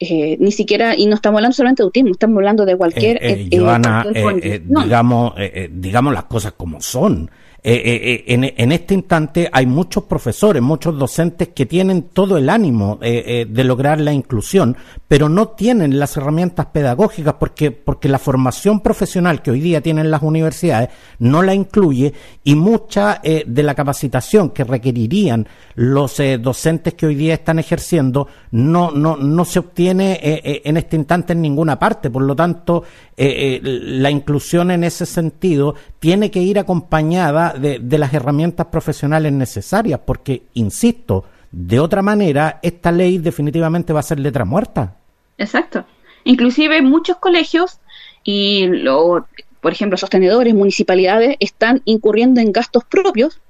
eh, 0.00 0.36
ni 0.38 0.52
siquiera, 0.52 0.94
y 0.96 1.06
no 1.06 1.16
estamos 1.16 1.38
hablando 1.38 1.54
solamente 1.54 1.82
de 1.82 1.86
autismo, 1.86 2.12
estamos 2.12 2.36
hablando 2.36 2.64
de 2.64 2.76
cualquier... 2.76 3.16
Eh, 3.16 3.48
eh, 3.50 4.62
digamos, 4.64 5.34
digamos 5.70 6.14
las 6.14 6.24
cosas 6.24 6.52
como 6.52 6.80
son. 6.80 7.30
Eh, 7.70 7.82
eh, 7.84 8.00
eh, 8.02 8.24
en, 8.28 8.44
en, 8.44 8.72
este 8.72 8.94
instante 8.94 9.50
hay 9.52 9.66
muchos 9.66 10.04
profesores, 10.04 10.62
muchos 10.62 10.98
docentes 10.98 11.48
que 11.48 11.66
tienen 11.66 12.04
todo 12.14 12.38
el 12.38 12.48
ánimo 12.48 12.98
de 12.98 13.64
lograr 13.64 14.00
la 14.00 14.10
inclusión, 14.10 14.74
pero 15.06 15.28
no 15.28 15.48
tienen 15.48 15.98
las 15.98 16.16
herramientas 16.16 16.64
pedagógicas 16.66 17.34
porque, 17.34 17.70
porque 17.70 18.08
la 18.08 18.18
formación 18.18 18.80
profesional 18.80 19.42
que 19.42 19.50
hoy 19.50 19.60
día 19.60 19.82
tienen 19.82 20.10
las 20.10 20.22
universidades 20.22 20.88
no 21.18 21.42
la 21.42 21.52
incluye 21.52 22.14
y 22.42 22.54
mucha 22.54 23.20
de 23.22 23.62
la 23.62 23.74
capacitación 23.74 24.48
que 24.50 24.64
requerirían 24.64 25.46
los 25.74 26.22
docentes 26.40 26.94
que 26.94 27.06
hoy 27.06 27.16
día 27.16 27.34
están 27.34 27.58
ejerciendo 27.58 28.28
no, 28.50 28.92
no, 28.92 29.16
no 29.16 29.44
se 29.44 29.58
obtiene 29.58 30.18
en 30.22 30.76
este 30.78 30.96
instante 30.96 31.34
en 31.34 31.42
ninguna 31.42 31.78
parte. 31.78 32.10
Por 32.10 32.22
lo 32.22 32.34
tanto, 32.34 32.82
la 33.18 34.10
inclusión 34.10 34.70
en 34.70 34.84
ese 34.84 35.04
sentido 35.04 35.74
tiene 35.98 36.30
que 36.30 36.40
ir 36.40 36.58
acompañada 36.58 37.52
de, 37.52 37.98
las 37.98 38.14
herramientas 38.14 38.66
profesionales 38.66 39.32
necesarias, 39.32 40.00
porque, 40.04 40.42
insisto, 40.54 41.24
de 41.50 41.80
otra 41.80 42.00
manera, 42.02 42.60
esta 42.62 42.92
ley 42.92 43.18
definitivamente 43.18 43.92
va 43.92 44.00
a 44.00 44.04
ser 44.04 44.20
letra 44.20 44.44
muerta. 44.44 44.96
Exacto. 45.36 45.84
Inclusive 46.24 46.80
muchos 46.82 47.16
colegios 47.16 47.80
y, 48.22 48.66
lo, 48.66 49.26
por 49.60 49.72
ejemplo, 49.72 49.96
sostenedores, 49.96 50.54
municipalidades, 50.54 51.36
están 51.40 51.82
incurriendo 51.86 52.40
en 52.40 52.52
gastos 52.52 52.84
propios 52.84 53.40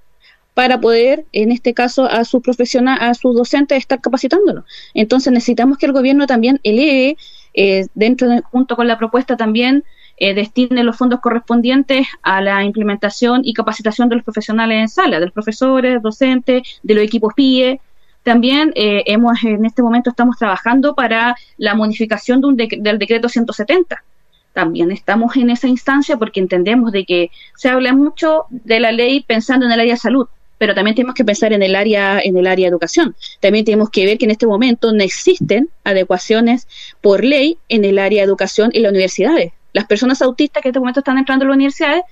para 0.59 0.81
poder, 0.81 1.25
en 1.33 1.53
este 1.53 1.73
caso, 1.73 2.07
a 2.07 2.25
sus 2.25 2.43
profesionales, 2.43 3.01
a 3.03 3.15
sus 3.15 3.37
docentes 3.37 3.79
estar 3.79 4.01
capacitándolo. 4.01 4.65
Entonces 4.93 5.33
necesitamos 5.33 5.79
que 5.79 5.87
el 5.87 5.93
gobierno 5.93 6.27
también 6.27 6.59
eleve, 6.65 7.17
eh, 7.61 7.89
dentro 7.95 8.29
de, 8.29 8.41
junto 8.43 8.77
con 8.77 8.87
la 8.87 8.99
propuesta 8.99 9.37
también, 9.37 9.83
eh, 10.17 10.33
destine 10.33 10.85
los 10.85 10.97
fondos 10.97 11.19
correspondientes 11.19 12.07
a 12.23 12.41
la 12.41 12.63
implementación 12.63 13.41
y 13.45 13.53
capacitación 13.53 14.09
de 14.09 14.15
los 14.15 14.25
profesionales 14.25 14.81
en 14.81 14.89
sala, 14.89 15.19
de 15.19 15.27
los 15.27 15.35
profesores, 15.35 16.01
docentes, 16.01 16.63
de 16.85 16.95
los 16.95 17.03
equipos 17.03 17.35
PIE. 17.35 17.81
También 18.23 18.71
eh, 18.77 19.03
hemos 19.07 19.43
en 19.43 19.65
este 19.65 19.83
momento 19.83 20.11
estamos 20.11 20.37
trabajando 20.37 20.95
para 20.95 21.35
la 21.57 21.75
modificación 21.75 22.41
de 22.41 22.47
un 22.47 22.57
del 22.57 22.97
decreto 22.97 23.29
170. 23.29 24.05
También 24.53 24.93
estamos 24.93 25.35
en 25.35 25.51
esa 25.51 25.67
instancia 25.67 26.17
porque 26.17 26.39
entendemos 26.39 26.93
de 26.93 27.05
que 27.05 27.33
se 27.57 27.71
habla 27.71 27.93
mucho 27.93 28.45
de 28.51 28.79
la 28.79 28.93
ley 28.93 29.25
pensando 29.25 29.67
en 29.67 29.73
el 29.73 29.81
área 29.81 29.95
de 29.95 30.01
salud, 30.01 30.29
pero 30.59 30.75
también 30.75 30.95
tenemos 30.95 31.15
que 31.15 31.25
pensar 31.25 31.53
en 31.53 31.63
el 31.63 31.75
área 31.75 32.21
en 32.21 32.37
el 32.37 32.47
área 32.47 32.67
de 32.67 32.71
educación. 32.71 33.15
También 33.41 33.65
tenemos 33.65 33.91
que 33.91 34.05
ver 34.05 34.19
que 34.19 34.25
en 34.25 34.33
este 34.33 34.47
momento 34.47 34.93
no 34.93 35.03
existen 35.03 35.71
adecuaciones 35.85 36.67
por 37.01 37.25
ley 37.25 37.59
en 37.69 37.85
el 37.85 37.99
área 37.99 38.23
de 38.23 38.27
educación 38.27 38.71
y 38.73 38.81
las 38.81 38.91
universidades 38.91 39.53
las 39.73 39.87
personas 39.87 40.23
autistas 40.23 40.63
que 40.63 40.69
en 40.69 40.73
este 40.73 40.81
momento 40.81 41.01
están 41.01 41.19
entrando 41.19 41.45
a 41.45 41.49
las 41.49 41.55
universidades, 41.55 42.03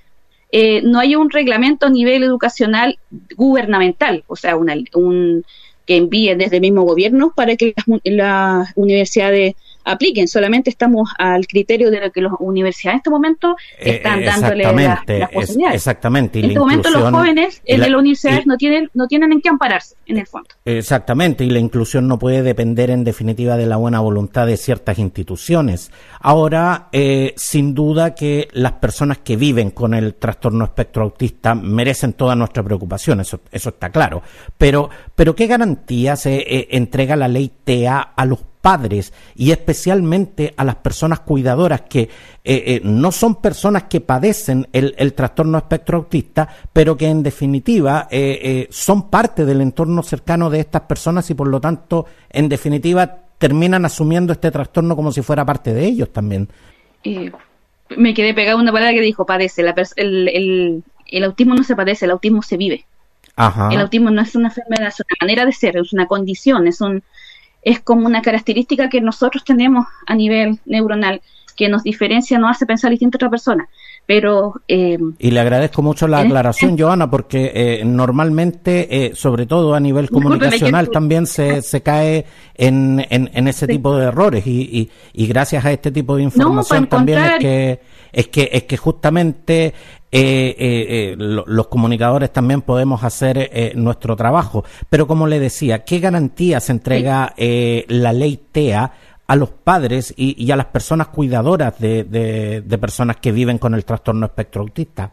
eh, 0.51 0.81
no 0.83 0.99
hay 0.99 1.15
un 1.15 1.29
reglamento 1.29 1.85
a 1.85 1.89
nivel 1.89 2.23
educacional 2.23 2.97
gubernamental, 3.35 4.23
o 4.27 4.35
sea, 4.35 4.55
un 4.55 5.43
que 5.85 5.95
envíen 5.95 6.37
desde 6.37 6.57
el 6.57 6.61
mismo 6.61 6.83
gobierno 6.83 7.33
para 7.35 7.55
que 7.55 7.73
las 8.03 8.71
universidades 8.75 9.55
apliquen, 9.87 10.27
solamente 10.27 10.69
estamos 10.69 11.09
al 11.17 11.47
criterio 11.47 11.89
de 11.89 12.01
lo 12.01 12.11
que 12.11 12.21
las 12.21 12.33
universidades 12.39 12.95
en 12.95 12.97
este 12.97 13.09
momento 13.09 13.55
eh, 13.79 13.95
están 13.95 14.23
dándole 14.23 14.63
las 14.63 15.31
posibilidades. 15.31 15.75
exactamente. 15.75 16.39
en 16.39 16.45
este 16.45 16.59
momento 16.59 16.89
los 16.89 17.09
jóvenes 17.09 17.61
de 17.65 17.77
las 17.77 17.89
universidades 17.89 18.45
no 18.45 18.57
tienen 18.57 18.89
no 18.93 19.07
tienen 19.07 19.31
en 19.31 19.41
qué 19.41 19.49
ampararse, 19.49 19.95
en 20.05 20.17
el 20.17 20.27
fondo. 20.27 20.49
Exactamente, 20.65 21.43
y 21.43 21.49
la 21.49 21.59
inclusión 21.59 22.07
no 22.07 22.19
puede 22.19 22.43
depender 22.43 22.89
en 22.89 23.03
definitiva 23.03 23.57
de 23.57 23.65
la 23.65 23.77
buena 23.77 23.99
voluntad 23.99 24.45
de 24.45 24.57
ciertas 24.57 24.99
instituciones. 24.99 25.91
Ahora, 26.19 26.89
eh, 26.91 27.33
sin 27.37 27.73
duda 27.73 28.13
que 28.13 28.49
las 28.51 28.73
personas 28.73 29.19
que 29.19 29.37
viven 29.37 29.71
con 29.71 29.93
el 29.93 30.15
trastorno 30.15 30.65
espectro 30.65 31.03
autista 31.03 31.55
merecen 31.55 32.13
toda 32.13 32.35
nuestra 32.35 32.63
preocupación, 32.63 33.21
eso, 33.21 33.39
eso 33.51 33.69
está 33.69 33.89
claro. 33.89 34.21
Pero, 34.57 34.89
pero 35.15 35.35
¿qué 35.35 35.47
garantías 35.47 36.25
eh, 36.25 36.67
entrega 36.71 37.15
la 37.15 37.27
ley 37.27 37.51
TEA 37.63 37.99
a 37.99 38.25
los 38.25 38.39
padres 38.61 39.13
y 39.35 39.51
especialmente 39.51 40.53
a 40.57 40.63
las 40.63 40.75
personas 40.75 41.21
cuidadoras 41.21 41.81
que 41.81 42.01
eh, 42.01 42.09
eh, 42.43 42.81
no 42.83 43.11
son 43.11 43.35
personas 43.41 43.83
que 43.83 44.01
padecen 44.01 44.67
el, 44.73 45.13
trastorno 45.13 45.57
espectro 45.57 45.97
autista, 45.97 46.47
pero 46.73 46.97
que 46.97 47.07
en 47.07 47.23
definitiva 47.23 48.07
eh, 48.11 48.67
son 48.69 49.09
parte 49.09 49.45
del 49.45 49.61
entorno 49.61 50.03
cercano 50.03 50.49
de 50.49 50.59
estas 50.59 50.81
personas 50.81 51.29
y 51.29 51.33
por 51.33 51.47
lo 51.47 51.61
tanto, 51.61 52.05
en 52.29 52.49
definitiva, 52.49 53.19
terminan 53.37 53.85
asumiendo 53.85 54.33
este 54.33 54.51
trastorno 54.51 54.95
como 54.95 55.11
si 55.11 55.21
fuera 55.21 55.45
parte 55.45 55.73
de 55.73 55.85
ellos 55.85 56.11
también. 56.11 56.47
me 57.95 58.13
quedé 58.13 58.33
pegado 58.33 58.57
una 58.57 58.71
palabra 58.71 58.93
que 58.93 59.01
dijo 59.01 59.25
padece. 59.25 59.63
el, 59.95 60.83
el 61.09 61.23
autismo 61.23 61.55
no 61.55 61.63
se 61.63 61.75
padece, 61.75 62.05
el 62.05 62.11
autismo 62.11 62.41
se 62.41 62.57
vive. 62.57 62.85
El 63.69 63.81
autismo 63.81 64.09
no 64.09 64.21
es 64.21 64.35
una 64.35 64.47
enfermedad, 64.47 64.87
es 64.87 64.99
una 64.99 65.17
manera 65.21 65.45
de 65.45 65.51
ser, 65.51 65.77
es 65.77 65.93
una 65.93 66.07
condición, 66.07 66.65
es 66.65 66.81
un 66.81 67.03
es 67.67 67.81
como 67.81 68.05
una 68.05 68.21
característica 68.21 68.87
que 68.87 69.01
nosotros 69.01 69.43
tenemos 69.43 69.85
a 70.05 70.15
nivel 70.15 70.57
neuronal 70.65 71.21
que 71.57 71.67
nos 71.67 71.83
diferencia, 71.83 72.37
nos 72.37 72.51
hace 72.51 72.65
pensar 72.65 72.91
distinto 72.91 73.15
a 73.15 73.17
otra 73.17 73.29
persona. 73.29 73.67
Pero, 74.05 74.61
eh, 74.69 74.97
y 75.19 75.31
le 75.31 75.39
agradezco 75.41 75.81
mucho 75.81 76.07
la 76.07 76.19
aclaración, 76.19 76.77
Joana, 76.79 77.11
porque 77.11 77.51
eh, 77.53 77.83
normalmente, 77.83 79.07
eh, 79.07 79.15
sobre 79.15 79.45
todo 79.47 79.75
a 79.75 79.81
nivel 79.81 80.09
comunicacional, 80.09 80.89
también 80.89 81.25
se, 81.25 81.61
se 81.61 81.81
cae 81.81 82.25
en, 82.55 83.05
en, 83.09 83.47
ese 83.49 83.67
tipo 83.67 83.97
de 83.97 84.05
errores. 84.05 84.47
Y, 84.47 84.89
y, 85.11 85.27
gracias 85.27 85.65
a 85.65 85.73
este 85.73 85.91
tipo 85.91 86.15
de 86.15 86.23
información 86.23 86.87
también 86.87 87.19
es 87.19 87.39
que, 87.39 87.79
es 88.13 88.27
que, 88.29 88.49
es 88.53 88.63
que 88.63 88.77
justamente 88.77 89.73
los 90.11 91.67
comunicadores 91.67 92.31
también 92.31 92.61
podemos 92.61 93.03
hacer 93.03 93.73
nuestro 93.75 94.15
trabajo. 94.15 94.63
Pero 94.89 95.07
como 95.07 95.27
le 95.27 95.39
decía, 95.39 95.83
¿qué 95.83 95.99
garantías 95.99 96.69
entrega 96.69 97.33
la 97.37 98.13
ley 98.13 98.39
TEA 98.51 98.93
a 99.27 99.35
los 99.35 99.49
padres 99.49 100.13
y, 100.15 100.49
a 100.51 100.55
las 100.55 100.67
personas 100.67 101.09
cuidadoras 101.09 101.77
de, 101.79 102.03
de, 102.03 102.77
personas 102.77 103.17
que 103.17 103.31
viven 103.31 103.57
con 103.57 103.73
el 103.73 103.83
trastorno 103.83 104.25
espectro 104.25 104.61
autista? 104.61 105.11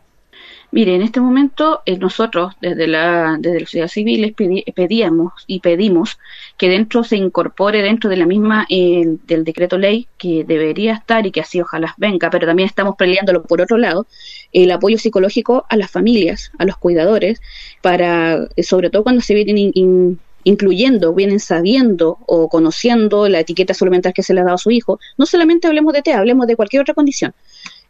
Mire, 0.71 0.95
en 0.97 1.03
este 1.03 1.21
momento 1.21 1.83
eh, 1.87 1.97
nosotros 1.99 2.55
desde 2.61 2.87
la, 2.87 3.37
desde 3.39 3.61
la 3.61 3.67
sociedad 3.67 3.89
civil 3.89 4.35
pedíamos 4.75 5.33
y 5.47 5.61
pedimos 5.61 6.19
que 6.57 6.69
dentro 6.69 7.05
se 7.05 7.17
incorpore 7.17 7.83
dentro 7.83 8.11
de 8.11 8.17
la 8.17 8.27
misma 8.27 8.67
eh, 8.69 9.17
del 9.27 9.45
decreto 9.45 9.79
ley 9.79 10.09
que 10.19 10.45
debería 10.45 10.95
estar 10.95 11.27
y 11.27 11.31
que 11.31 11.41
así 11.41 11.61
ojalá 11.61 11.95
venga, 11.97 12.31
pero 12.31 12.47
también 12.47 12.69
estamos 12.69 12.97
peleándolo 12.97 13.45
por 13.45 13.61
otro 13.61 13.79
lado, 13.79 14.07
el 14.53 14.71
apoyo 14.71 14.99
psicológico 14.99 15.65
a 15.69 15.77
las 15.77 15.91
familias, 15.91 16.51
a 16.59 16.65
los 16.65 16.77
cuidadores, 16.77 17.41
para 17.81 18.49
sobre 18.63 18.91
todo 18.91 19.05
cuando 19.05 19.21
se 19.21 19.35
vienen 19.35 20.19
incluyendo, 20.45 21.15
vienen 21.15 21.41
sabiendo 21.41 22.19
o 22.27 22.49
conociendo 22.49 23.29
la 23.29 23.41
etiqueta 23.41 23.75
suplementar 23.75 24.13
que 24.13 24.23
se 24.23 24.35
le 24.35 24.41
ha 24.41 24.45
dado 24.45 24.57
a 24.57 24.59
su 24.59 24.71
hijo, 24.71 25.01
no 25.19 25.27
solamente 25.27 25.67
hablemos 25.67 25.93
de 25.93 26.03
TEA, 26.03 26.19
hablemos 26.19 26.47
de 26.47 26.57
cualquier 26.57 26.83
otra 26.83 26.95
condición. 26.95 27.35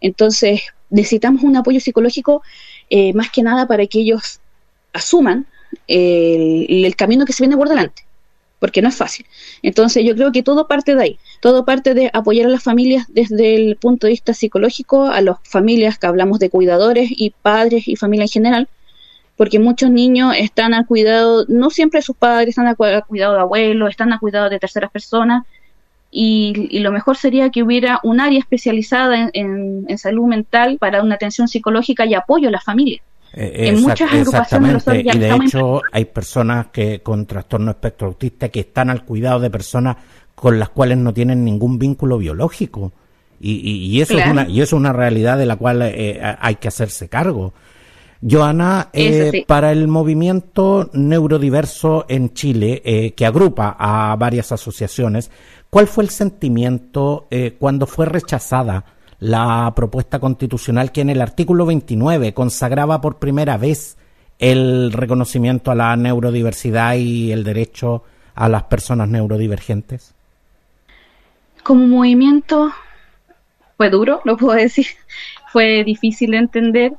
Entonces, 0.00 0.62
necesitamos 0.90 1.42
un 1.42 1.56
apoyo 1.56 1.80
psicológico 1.80 2.42
eh, 2.90 3.12
más 3.14 3.30
que 3.30 3.42
nada 3.42 3.66
para 3.66 3.86
que 3.86 4.00
ellos 4.00 4.40
asuman 4.92 5.46
el, 5.88 6.84
el, 6.84 6.96
camino 6.96 7.24
que 7.24 7.32
se 7.32 7.42
viene 7.42 7.56
por 7.56 7.68
delante, 7.68 8.04
porque 8.60 8.80
no 8.80 8.88
es 8.88 8.94
fácil. 8.94 9.26
Entonces, 9.62 10.04
yo 10.04 10.14
creo 10.14 10.30
que 10.30 10.42
todo 10.42 10.68
parte 10.68 10.94
de 10.94 11.02
ahí, 11.02 11.18
todo 11.40 11.64
parte 11.64 11.94
de 11.94 12.10
apoyar 12.12 12.46
a 12.46 12.50
las 12.50 12.62
familias 12.62 13.06
desde 13.08 13.56
el 13.56 13.76
punto 13.76 14.06
de 14.06 14.12
vista 14.12 14.34
psicológico, 14.34 15.06
a 15.06 15.20
las 15.20 15.36
familias 15.42 15.98
que 15.98 16.06
hablamos 16.06 16.38
de 16.38 16.50
cuidadores 16.50 17.10
y 17.10 17.30
padres 17.30 17.88
y 17.88 17.96
familia 17.96 18.24
en 18.24 18.30
general, 18.30 18.68
porque 19.36 19.58
muchos 19.58 19.90
niños 19.90 20.34
están 20.38 20.74
a 20.74 20.86
cuidado, 20.86 21.44
no 21.48 21.70
siempre 21.70 22.02
sus 22.02 22.16
padres, 22.16 22.50
están 22.50 22.68
a, 22.68 22.74
cuidado 22.74 23.34
de 23.34 23.40
abuelos, 23.40 23.90
están 23.90 24.12
a 24.12 24.18
cuidado 24.18 24.48
de 24.48 24.60
terceras 24.60 24.90
personas, 24.90 25.44
y, 26.16 26.78
lo 26.78 26.92
mejor 26.92 27.16
sería 27.16 27.50
que 27.50 27.64
hubiera 27.64 27.98
un 28.04 28.20
área 28.20 28.38
especializada 28.38 29.30
en, 29.32 29.84
salud 29.98 30.28
mental 30.28 30.78
para 30.78 31.02
una 31.02 31.16
atención 31.16 31.48
psicológica 31.48 32.06
y 32.06 32.14
apoyo 32.14 32.48
a 32.48 32.52
la 32.52 32.60
familia. 32.60 33.02
Eh, 33.32 33.68
en 33.68 33.82
muchas 33.82 34.12
agrupaciones 34.12 34.84
y 34.86 35.18
de 35.18 35.34
hecho 35.34 35.82
hay 35.90 36.04
personas 36.04 36.68
que 36.68 37.00
con 37.00 37.26
trastorno 37.26 37.72
espectro 37.72 38.06
autista 38.06 38.48
que 38.48 38.60
están 38.60 38.90
al 38.90 39.04
cuidado 39.04 39.40
de 39.40 39.50
personas 39.50 39.96
con 40.36 40.60
las 40.60 40.68
cuales 40.68 40.98
no 40.98 41.12
tienen 41.12 41.44
ningún 41.44 41.80
vínculo 41.80 42.16
biológico. 42.18 42.92
Y, 43.40 44.00
eso 44.00 44.16
es 44.16 44.26
una 44.26 44.48
y 44.48 44.60
eso 44.62 44.76
es 44.76 44.80
una 44.80 44.92
realidad 44.92 45.36
de 45.36 45.46
la 45.46 45.56
cual 45.56 45.82
eh, 45.82 46.20
hay 46.38 46.54
que 46.54 46.68
hacerse 46.68 47.08
cargo. 47.08 47.52
Joana, 48.26 48.88
eh, 48.92 49.44
para 49.46 49.70
el 49.70 49.86
movimiento 49.86 50.88
neurodiverso 50.94 52.06
en 52.08 52.32
Chile, 52.32 52.80
eh, 52.84 53.12
que 53.12 53.26
agrupa 53.26 53.76
a 53.78 54.16
varias 54.16 54.50
asociaciones, 54.50 55.30
¿cuál 55.74 55.88
fue 55.88 56.04
el 56.04 56.10
sentimiento 56.10 57.26
eh, 57.32 57.56
cuando 57.58 57.88
fue 57.88 58.06
rechazada 58.06 58.84
la 59.18 59.72
propuesta 59.74 60.20
constitucional 60.20 60.92
que 60.92 61.00
en 61.00 61.10
el 61.10 61.20
artículo 61.20 61.66
29 61.66 62.32
consagraba 62.32 63.00
por 63.00 63.18
primera 63.18 63.56
vez 63.56 63.96
el 64.38 64.92
reconocimiento 64.92 65.72
a 65.72 65.74
la 65.74 65.96
neurodiversidad 65.96 66.94
y 66.94 67.32
el 67.32 67.42
derecho 67.42 68.04
a 68.36 68.48
las 68.48 68.62
personas 68.62 69.08
neurodivergentes? 69.08 70.14
Como 71.64 71.88
movimiento 71.88 72.70
fue 73.76 73.90
duro, 73.90 74.20
lo 74.24 74.36
puedo 74.36 74.56
decir, 74.56 74.86
fue 75.52 75.82
difícil 75.82 76.30
de 76.30 76.36
entender 76.36 76.92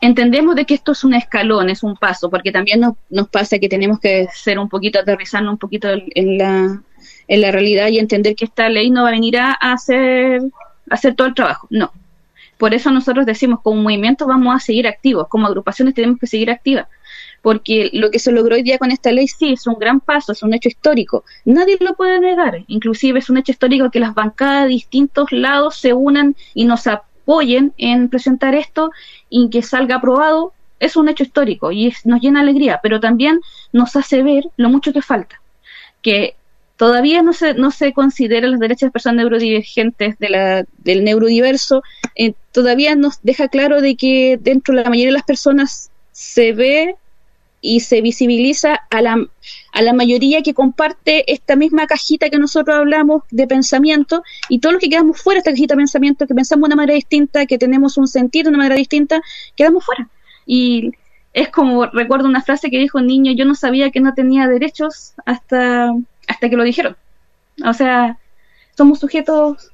entendemos 0.00 0.54
de 0.54 0.64
que 0.64 0.74
esto 0.74 0.92
es 0.92 1.04
un 1.04 1.14
escalón, 1.14 1.70
es 1.70 1.82
un 1.82 1.96
paso, 1.96 2.30
porque 2.30 2.52
también 2.52 2.80
nos, 3.10 3.28
pasa 3.28 3.58
que 3.58 3.68
tenemos 3.68 3.98
que 4.00 4.28
ser 4.32 4.58
un 4.58 4.68
poquito, 4.68 4.98
aterrizando 4.98 5.50
un 5.50 5.58
poquito 5.58 5.88
en 5.90 6.38
la, 6.38 6.82
en 7.26 7.40
la 7.40 7.50
realidad 7.50 7.88
y 7.88 7.98
entender 7.98 8.34
que 8.34 8.44
esta 8.44 8.68
ley 8.68 8.90
no 8.90 9.02
va 9.02 9.08
a 9.08 9.12
venir 9.12 9.38
a, 9.38 9.52
hacer, 9.52 10.42
hacer 10.90 11.14
todo 11.14 11.28
el 11.28 11.34
trabajo, 11.34 11.66
no. 11.70 11.92
Por 12.58 12.74
eso 12.74 12.90
nosotros 12.90 13.24
decimos, 13.24 13.60
como 13.62 13.82
movimiento 13.82 14.26
vamos 14.26 14.54
a 14.54 14.58
seguir 14.58 14.88
activos, 14.88 15.28
como 15.28 15.46
agrupaciones 15.46 15.94
tenemos 15.94 16.18
que 16.18 16.26
seguir 16.26 16.50
activas, 16.50 16.88
porque 17.40 17.90
lo 17.92 18.10
que 18.10 18.18
se 18.18 18.32
logró 18.32 18.56
hoy 18.56 18.62
día 18.62 18.78
con 18.78 18.90
esta 18.90 19.12
ley 19.12 19.28
sí 19.28 19.52
es 19.52 19.66
un 19.68 19.76
gran 19.78 20.00
paso, 20.00 20.32
es 20.32 20.42
un 20.42 20.54
hecho 20.54 20.68
histórico, 20.68 21.24
nadie 21.44 21.76
lo 21.80 21.94
puede 21.94 22.18
negar, 22.18 22.64
inclusive 22.66 23.20
es 23.20 23.30
un 23.30 23.38
hecho 23.38 23.52
histórico 23.52 23.92
que 23.92 24.00
las 24.00 24.12
bancadas 24.12 24.64
de 24.64 24.70
distintos 24.70 25.30
lados 25.30 25.76
se 25.76 25.92
unan 25.92 26.34
y 26.52 26.64
nos 26.64 26.88
apoyen 26.88 27.07
en 27.76 28.08
presentar 28.08 28.54
esto 28.54 28.90
y 29.28 29.50
que 29.50 29.62
salga 29.62 29.96
aprobado, 29.96 30.52
es 30.80 30.96
un 30.96 31.08
hecho 31.08 31.24
histórico 31.24 31.72
y 31.72 31.92
nos 32.04 32.20
llena 32.20 32.40
alegría, 32.40 32.80
pero 32.82 33.00
también 33.00 33.40
nos 33.72 33.96
hace 33.96 34.22
ver 34.22 34.44
lo 34.56 34.68
mucho 34.70 34.92
que 34.92 35.02
falta, 35.02 35.40
que 36.02 36.36
todavía 36.76 37.22
no 37.22 37.32
se, 37.32 37.54
no 37.54 37.70
se 37.70 37.92
considera 37.92 38.46
los 38.46 38.60
derechos 38.60 38.86
de 38.86 38.92
personas 38.92 39.16
neurodivergentes 39.16 40.18
de 40.18 40.28
la, 40.28 40.64
del 40.78 41.04
neurodiverso, 41.04 41.82
eh, 42.14 42.34
todavía 42.52 42.94
nos 42.94 43.20
deja 43.22 43.48
claro 43.48 43.80
de 43.80 43.96
que 43.96 44.38
dentro 44.40 44.74
de 44.74 44.82
la 44.84 44.88
mayoría 44.88 45.08
de 45.08 45.18
las 45.18 45.24
personas 45.24 45.90
se 46.12 46.52
ve 46.52 46.96
y 47.60 47.80
se 47.80 48.00
visibiliza 48.00 48.80
a 48.90 49.02
la, 49.02 49.26
a 49.72 49.82
la 49.82 49.92
mayoría 49.92 50.42
que 50.42 50.54
comparte 50.54 51.30
esta 51.32 51.56
misma 51.56 51.86
cajita 51.86 52.30
que 52.30 52.38
nosotros 52.38 52.76
hablamos 52.76 53.22
de 53.30 53.46
pensamiento 53.46 54.22
y 54.48 54.60
todos 54.60 54.74
los 54.74 54.80
que 54.80 54.88
quedamos 54.88 55.20
fuera 55.20 55.38
de 55.38 55.40
esta 55.40 55.50
cajita 55.50 55.74
de 55.74 55.78
pensamiento, 55.78 56.26
que 56.26 56.34
pensamos 56.34 56.68
de 56.68 56.74
una 56.74 56.82
manera 56.82 56.94
distinta, 56.94 57.46
que 57.46 57.58
tenemos 57.58 57.96
un 57.98 58.06
sentido 58.06 58.44
de 58.44 58.50
una 58.50 58.58
manera 58.58 58.76
distinta, 58.76 59.20
quedamos 59.56 59.84
fuera. 59.84 60.08
Y 60.46 60.92
es 61.32 61.48
como, 61.50 61.86
recuerdo 61.86 62.28
una 62.28 62.42
frase 62.42 62.70
que 62.70 62.78
dijo 62.78 62.98
un 62.98 63.06
niño, 63.06 63.32
yo 63.32 63.44
no 63.44 63.54
sabía 63.54 63.90
que 63.90 64.00
no 64.00 64.14
tenía 64.14 64.46
derechos 64.46 65.14
hasta, 65.26 65.92
hasta 66.26 66.48
que 66.48 66.56
lo 66.56 66.62
dijeron. 66.62 66.96
O 67.64 67.74
sea, 67.74 68.18
somos 68.76 69.00
sujetos, 69.00 69.72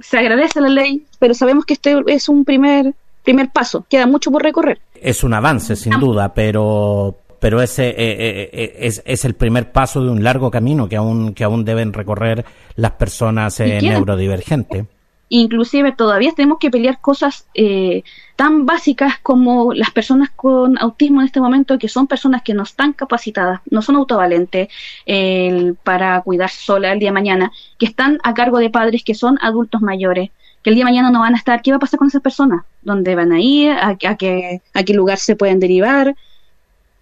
se 0.00 0.18
agradece 0.18 0.60
la 0.60 0.68
ley, 0.68 1.06
pero 1.18 1.34
sabemos 1.34 1.64
que 1.64 1.74
este 1.74 1.96
es 2.08 2.28
un 2.28 2.44
primer 2.44 2.94
primer 3.24 3.48
paso, 3.50 3.84
queda 3.88 4.06
mucho 4.06 4.30
por 4.30 4.42
recorrer. 4.42 4.80
Es 5.04 5.22
un 5.22 5.34
avance, 5.34 5.76
sin 5.76 6.00
duda, 6.00 6.32
pero 6.32 7.18
pero 7.38 7.60
ese 7.60 7.90
eh, 7.90 7.94
eh, 7.98 8.50
eh, 8.54 8.76
es, 8.78 9.02
es, 9.04 9.26
el 9.26 9.34
primer 9.34 9.70
paso 9.70 10.02
de 10.02 10.10
un 10.10 10.24
largo 10.24 10.50
camino 10.50 10.88
que 10.88 10.96
aún 10.96 11.34
que 11.34 11.44
aún 11.44 11.62
deben 11.62 11.92
recorrer 11.92 12.42
las 12.76 12.92
personas 12.92 13.60
neurodivergentes. 13.60 14.86
Inclusive 15.28 15.92
todavía 15.92 16.32
tenemos 16.34 16.56
que 16.58 16.70
pelear 16.70 17.02
cosas 17.02 17.46
tan 18.36 18.64
básicas 18.64 19.18
como 19.22 19.74
las 19.74 19.90
personas 19.90 20.30
con 20.30 20.78
autismo 20.78 21.20
en 21.20 21.26
este 21.26 21.40
momento, 21.40 21.78
que 21.78 21.88
son 21.88 22.06
personas 22.06 22.40
que 22.40 22.54
no 22.54 22.62
están 22.62 22.94
capacitadas, 22.94 23.60
no 23.70 23.82
son 23.82 23.96
autovalentes 23.96 24.68
para 25.82 26.22
cuidarse 26.22 26.64
sola 26.64 26.92
el 26.92 26.98
día 26.98 27.10
de 27.10 27.14
mañana, 27.14 27.52
que 27.78 27.84
están 27.84 28.20
a 28.22 28.32
cargo 28.32 28.58
de 28.58 28.70
padres 28.70 29.04
que 29.04 29.14
son 29.14 29.38
adultos 29.42 29.82
mayores, 29.82 30.30
que 30.64 30.70
el 30.70 30.76
día 30.76 30.84
de 30.84 30.90
mañana 30.90 31.10
no 31.10 31.20
van 31.20 31.34
a 31.34 31.36
estar, 31.36 31.60
¿qué 31.60 31.70
va 31.70 31.76
a 31.76 31.78
pasar 31.78 31.98
con 31.98 32.08
esas 32.08 32.22
personas? 32.22 32.64
¿Dónde 32.80 33.14
van 33.14 33.32
a 33.32 33.40
ir? 33.40 33.70
¿A, 33.70 33.96
qué, 33.96 34.62
a 34.72 34.82
qué 34.82 34.94
lugar 34.94 35.18
se 35.18 35.36
pueden 35.36 35.60
derivar? 35.60 36.16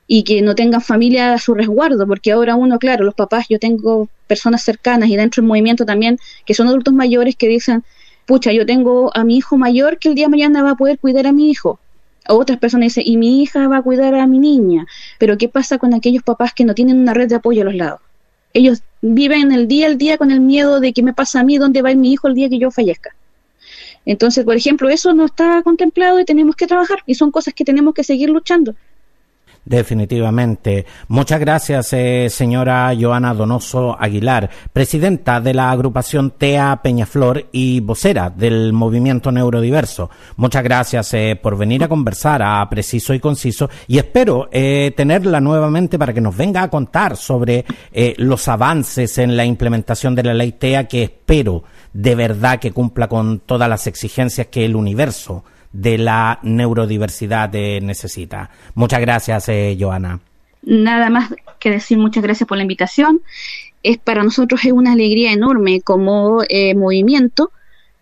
Y 0.08 0.24
que 0.24 0.42
no 0.42 0.56
tengan 0.56 0.80
familia 0.80 1.32
a 1.34 1.38
su 1.38 1.54
resguardo, 1.54 2.04
porque 2.08 2.32
ahora 2.32 2.56
uno, 2.56 2.80
claro, 2.80 3.04
los 3.04 3.14
papás, 3.14 3.46
yo 3.48 3.60
tengo 3.60 4.08
personas 4.26 4.64
cercanas 4.64 5.08
y 5.08 5.16
dentro 5.16 5.40
del 5.40 5.48
movimiento 5.48 5.86
también, 5.86 6.18
que 6.44 6.54
son 6.54 6.66
adultos 6.66 6.92
mayores 6.92 7.36
que 7.36 7.46
dicen, 7.46 7.84
pucha, 8.26 8.50
yo 8.50 8.66
tengo 8.66 9.16
a 9.16 9.22
mi 9.22 9.36
hijo 9.36 9.56
mayor 9.56 9.98
que 9.98 10.08
el 10.08 10.16
día 10.16 10.28
mañana 10.28 10.64
va 10.64 10.72
a 10.72 10.74
poder 10.74 10.98
cuidar 10.98 11.28
a 11.28 11.32
mi 11.32 11.48
hijo. 11.48 11.78
A 12.26 12.34
otras 12.34 12.58
personas 12.58 12.86
dicen, 12.86 13.04
y 13.06 13.16
mi 13.16 13.42
hija 13.42 13.68
va 13.68 13.76
a 13.76 13.82
cuidar 13.82 14.12
a 14.16 14.26
mi 14.26 14.40
niña. 14.40 14.86
Pero 15.20 15.38
¿qué 15.38 15.48
pasa 15.48 15.78
con 15.78 15.94
aquellos 15.94 16.24
papás 16.24 16.52
que 16.52 16.64
no 16.64 16.74
tienen 16.74 16.98
una 16.98 17.14
red 17.14 17.28
de 17.28 17.36
apoyo 17.36 17.62
a 17.62 17.66
los 17.66 17.76
lados? 17.76 18.00
Ellos 18.54 18.82
viven 19.00 19.52
el 19.52 19.68
día 19.68 19.86
al 19.86 19.98
día 19.98 20.18
con 20.18 20.32
el 20.32 20.40
miedo 20.40 20.80
de 20.80 20.92
qué 20.92 21.04
me 21.04 21.14
pasa 21.14 21.40
a 21.40 21.44
mí, 21.44 21.58
dónde 21.58 21.80
va 21.80 21.90
a 21.90 21.94
mi 21.94 22.12
hijo 22.12 22.26
el 22.26 22.34
día 22.34 22.48
que 22.48 22.58
yo 22.58 22.72
fallezca. 22.72 23.14
Entonces, 24.04 24.44
por 24.44 24.56
ejemplo, 24.56 24.88
eso 24.88 25.12
no 25.14 25.26
está 25.26 25.62
contemplado 25.62 26.20
y 26.20 26.24
tenemos 26.24 26.56
que 26.56 26.66
trabajar 26.66 26.98
y 27.06 27.14
son 27.14 27.30
cosas 27.30 27.54
que 27.54 27.64
tenemos 27.64 27.94
que 27.94 28.04
seguir 28.04 28.30
luchando. 28.30 28.74
Definitivamente. 29.64 30.86
Muchas 31.06 31.38
gracias, 31.38 31.92
eh, 31.92 32.26
señora 32.28 32.92
Joana 32.98 33.32
Donoso 33.32 33.96
Aguilar, 33.98 34.50
presidenta 34.72 35.40
de 35.40 35.54
la 35.54 35.70
agrupación 35.70 36.32
TEA 36.32 36.80
Peñaflor 36.82 37.46
y 37.52 37.78
vocera 37.78 38.28
del 38.28 38.72
movimiento 38.72 39.30
neurodiverso. 39.30 40.10
Muchas 40.34 40.64
gracias 40.64 41.14
eh, 41.14 41.38
por 41.40 41.56
venir 41.56 41.84
a 41.84 41.88
conversar 41.88 42.42
a 42.42 42.68
Preciso 42.68 43.14
y 43.14 43.20
Conciso 43.20 43.70
y 43.86 43.98
espero 43.98 44.48
eh, 44.50 44.92
tenerla 44.96 45.40
nuevamente 45.40 45.96
para 45.96 46.12
que 46.12 46.20
nos 46.20 46.36
venga 46.36 46.64
a 46.64 46.70
contar 46.70 47.16
sobre 47.16 47.64
los 48.16 48.48
avances 48.48 49.16
en 49.18 49.36
la 49.36 49.44
implementación 49.44 50.14
de 50.16 50.22
la 50.24 50.34
ley 50.34 50.52
TEA 50.52 50.88
que 50.88 51.04
espero 51.04 51.62
de 51.92 52.14
verdad 52.14 52.58
que 52.60 52.72
cumpla 52.72 53.08
con 53.08 53.40
todas 53.40 53.68
las 53.68 53.86
exigencias 53.86 54.46
que 54.48 54.64
el 54.64 54.76
universo 54.76 55.44
de 55.72 55.98
la 55.98 56.38
neurodiversidad 56.42 57.50
necesita. 57.52 58.50
Muchas 58.74 59.00
gracias, 59.00 59.48
eh, 59.48 59.76
Joana. 59.78 60.20
Nada 60.62 61.10
más 61.10 61.34
que 61.58 61.70
decir 61.70 61.98
muchas 61.98 62.22
gracias 62.22 62.46
por 62.48 62.56
la 62.56 62.62
invitación. 62.62 63.20
Es 63.82 63.98
para 63.98 64.22
nosotros 64.22 64.64
es 64.64 64.72
una 64.72 64.92
alegría 64.92 65.32
enorme 65.32 65.80
como 65.80 66.42
eh, 66.48 66.74
movimiento 66.74 67.50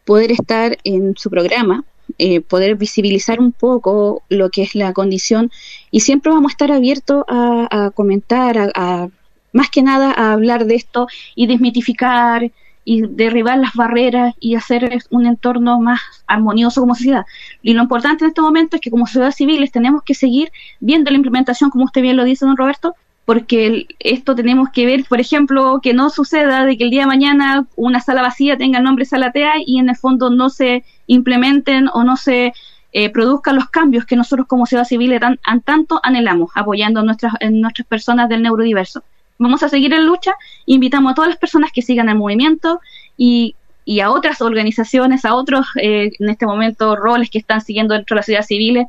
poder 0.05 0.33
estar 0.33 0.77
en 0.85 1.15
su 1.17 1.31
programa, 1.31 1.85
eh, 2.19 2.41
poder 2.41 2.75
visibilizar 2.75 3.41
un 3.41 3.53
poco 3.53 4.23
lo 4.29 4.51
que 4.51 4.63
es 4.63 4.75
la 4.75 4.93
condición 4.93 5.51
y 5.91 6.01
siempre 6.01 6.33
vamos 6.33 6.51
a 6.51 6.55
estar 6.55 6.73
abiertos 6.73 7.25
a, 7.29 7.91
comentar, 7.95 8.73
a, 8.75 9.09
más 9.53 9.71
que 9.71 9.83
nada 9.83 10.13
a 10.13 10.33
hablar 10.33 10.67
de 10.67 10.75
esto 10.75 11.07
y 11.35 11.47
desmitificar 11.47 12.51
y 12.85 13.03
derribar 13.03 13.59
las 13.59 13.75
barreras 13.75 14.35
y 14.41 14.55
hacer 14.55 14.99
un 15.11 15.27
entorno 15.27 15.81
más 15.81 16.01
armonioso 16.27 16.81
como 16.81 16.95
sociedad. 16.95 17.25
Y 17.63 17.75
lo 17.75 17.83
importante 17.83 18.25
en 18.25 18.29
este 18.29 18.41
momento 18.41 18.77
es 18.77 18.83
que 18.83 18.91
como 18.91 19.07
sociedad 19.07 19.33
civiles 19.33 19.71
tenemos 19.71 20.03
que 20.03 20.15
seguir 20.15 20.51
viendo 20.81 21.11
la 21.11 21.17
implementación, 21.17 21.71
como 21.71 21.85
usted 21.85 22.03
bien 22.03 22.17
lo 22.17 22.25
dice, 22.25 22.47
don 22.47 22.57
Roberto, 22.57 22.95
porque 23.25 23.87
esto 24.01 24.35
tenemos 24.35 24.71
que 24.71 24.87
ver, 24.87 25.05
por 25.09 25.21
ejemplo, 25.21 25.81
que 25.83 25.95
no 25.95 26.11
suceda 26.11 26.65
de 26.65 26.77
que 26.77 26.85
el 26.85 26.91
día 26.91 27.03
de 27.03 27.07
mañana 27.07 27.67
una 27.77 28.01
sala 28.01 28.23
vacía 28.23 28.57
tenga 28.57 28.79
el 28.79 28.85
nombre 28.85 29.05
sala 29.05 29.31
TEA 29.31 29.53
y 29.65 29.79
en 29.79 29.89
el 29.89 29.97
fondo 29.97 30.31
no 30.31 30.51
se 30.51 30.85
implementen 31.07 31.89
o 31.93 32.03
no 32.03 32.17
se 32.17 32.53
eh, 32.93 33.11
produzcan 33.11 33.55
los 33.55 33.69
cambios 33.69 34.05
que 34.05 34.17
nosotros 34.17 34.49
como 34.49 34.67
sociedad 34.67 34.85
civil 34.85 35.17
tan, 35.21 35.39
tanto 35.65 36.01
anhelamos, 36.03 36.51
apoyando 36.57 37.01
a 37.01 37.03
nuestras, 37.05 37.35
en 37.39 37.61
nuestras 37.61 37.87
personas 37.87 38.29
del 38.29 38.43
neurodiverso 38.43 39.05
vamos 39.41 39.63
a 39.63 39.69
seguir 39.69 39.93
en 39.93 40.07
lucha. 40.07 40.35
Invitamos 40.67 41.13
a 41.13 41.15
todas 41.15 41.31
las 41.31 41.39
personas 41.39 41.73
que 41.73 41.83
sigan 41.83 42.09
el 42.09 42.15
movimiento 42.15 42.81
y, 43.17 43.57
a 44.01 44.11
otras 44.13 44.41
organizaciones, 44.41 45.25
a 45.25 45.35
otros, 45.35 45.67
eh, 45.83 46.13
en 46.17 46.29
este 46.29 46.47
momento, 46.47 46.95
roles 46.95 47.29
que 47.29 47.39
están 47.39 47.61
siguiendo 47.61 47.95
dentro 47.95 48.15
de 48.15 48.19
la 48.19 48.23
sociedad 48.23 48.45
civil. 48.45 48.87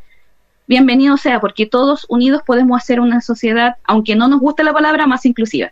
Bienvenido 0.68 1.18
sea, 1.18 1.40
porque 1.40 1.66
todos 1.66 2.06
unidos 2.08 2.44
podemos 2.46 2.80
hacer 2.80 3.00
una 3.00 3.22
sociedad, 3.22 3.78
aunque 3.84 4.16
no 4.16 4.28
nos 4.28 4.40
guste 4.40 4.64
la 4.64 4.74
palabra, 4.74 5.08
más 5.08 5.26
inclusiva 5.26 5.72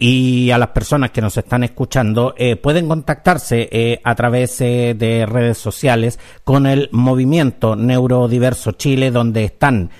y 0.00 0.52
a 0.52 0.58
las 0.58 0.68
personas 0.68 1.10
que 1.10 1.20
nos 1.20 1.36
están 1.36 1.64
escuchando 1.64 2.32
eh, 2.38 2.54
pueden 2.54 2.86
contactarse 2.86 3.68
eh, 3.72 4.00
a 4.04 4.14
través 4.14 4.60
eh, 4.60 4.94
de 4.96 5.26
redes 5.26 5.58
sociales 5.58 6.20
con 6.44 6.66
el 6.66 6.88
movimiento 6.92 7.74
Neurodiverso 7.74 8.72
Chile 8.72 9.10
donde 9.10 9.44
están 9.44 9.90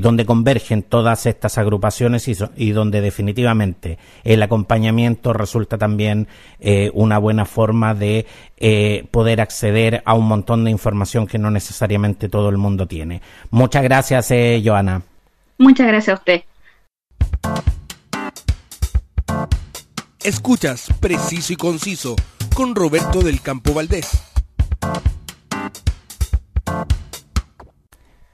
donde 0.00 0.26
convergen 0.26 0.82
todas 0.82 1.26
estas 1.26 1.56
agrupaciones 1.56 2.26
y, 2.26 2.36
y, 2.56 2.72
donde 2.72 3.00
definitivamente 3.00 3.98
el 4.24 4.42
acompañamiento 4.42 5.32
resulta 5.32 5.78
también 5.78 6.26
una 6.94 7.18
buena 7.18 7.44
forma 7.44 7.94
de 7.94 8.26
poder 9.10 9.40
acceder 9.40 10.02
a 10.04 10.14
un 10.14 10.26
montón 10.26 10.64
de 10.64 10.72
información 10.72 11.26
que 11.26 11.38
no 11.38 11.50
necesariamente 11.50 12.28
todo 12.28 12.48
el 12.48 12.58
mundo 12.58 12.86
tiene. 12.86 13.22
Muchas 13.50 13.82
gracias, 13.84 14.32
Joana. 14.64 15.02
Muchas 15.58 15.86
gracias 15.86 16.16
a 16.16 16.20
usted. 16.20 16.42
Escuchas 20.22 20.88
Preciso 21.00 21.52
y 21.52 21.56
Conciso 21.56 22.16
con 22.54 22.74
Roberto 22.74 23.20
del 23.20 23.40
Campo 23.40 23.72
Valdés. 23.72 24.10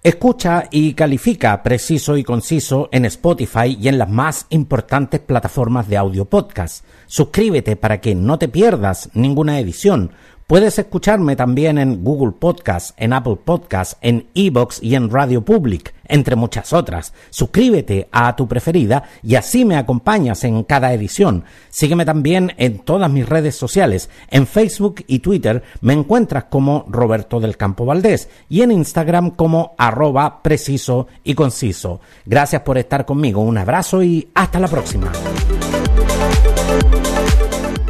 Escucha 0.04 0.68
y 0.70 0.92
califica 0.92 1.62
Preciso 1.62 2.18
y 2.18 2.24
Conciso 2.24 2.90
en 2.92 3.06
Spotify 3.06 3.74
y 3.80 3.88
en 3.88 3.96
las 3.96 4.10
más 4.10 4.44
importantes 4.50 5.18
plataformas 5.20 5.88
de 5.88 5.96
audio 5.96 6.26
podcast. 6.26 6.84
Suscríbete 7.06 7.76
para 7.76 8.02
que 8.02 8.14
no 8.14 8.38
te 8.38 8.48
pierdas 8.48 9.08
ninguna 9.14 9.58
edición 9.58 10.10
Puedes 10.46 10.78
escucharme 10.78 11.36
también 11.36 11.78
en 11.78 12.04
Google 12.04 12.32
Podcast, 12.38 12.90
en 12.98 13.14
Apple 13.14 13.38
Podcast, 13.42 13.94
en 14.02 14.26
Evox 14.34 14.82
y 14.82 14.94
en 14.94 15.08
Radio 15.08 15.42
Public, 15.42 15.94
entre 16.06 16.36
muchas 16.36 16.74
otras. 16.74 17.14
Suscríbete 17.30 18.08
a 18.12 18.36
tu 18.36 18.46
preferida 18.46 19.04
y 19.22 19.36
así 19.36 19.64
me 19.64 19.76
acompañas 19.76 20.44
en 20.44 20.62
cada 20.64 20.92
edición. 20.92 21.44
Sígueme 21.70 22.04
también 22.04 22.52
en 22.58 22.80
todas 22.80 23.10
mis 23.10 23.26
redes 23.26 23.56
sociales. 23.56 24.10
En 24.28 24.46
Facebook 24.46 25.02
y 25.06 25.20
Twitter 25.20 25.62
me 25.80 25.94
encuentras 25.94 26.44
como 26.44 26.84
Roberto 26.88 27.40
del 27.40 27.56
Campo 27.56 27.86
Valdés 27.86 28.28
y 28.50 28.60
en 28.60 28.70
Instagram 28.70 29.30
como 29.30 29.74
arroba 29.78 30.42
preciso 30.42 31.06
y 31.24 31.34
conciso. 31.34 32.02
Gracias 32.26 32.60
por 32.60 32.76
estar 32.76 33.06
conmigo. 33.06 33.40
Un 33.40 33.56
abrazo 33.56 34.02
y 34.02 34.28
hasta 34.34 34.60
la 34.60 34.68
próxima. 34.68 35.10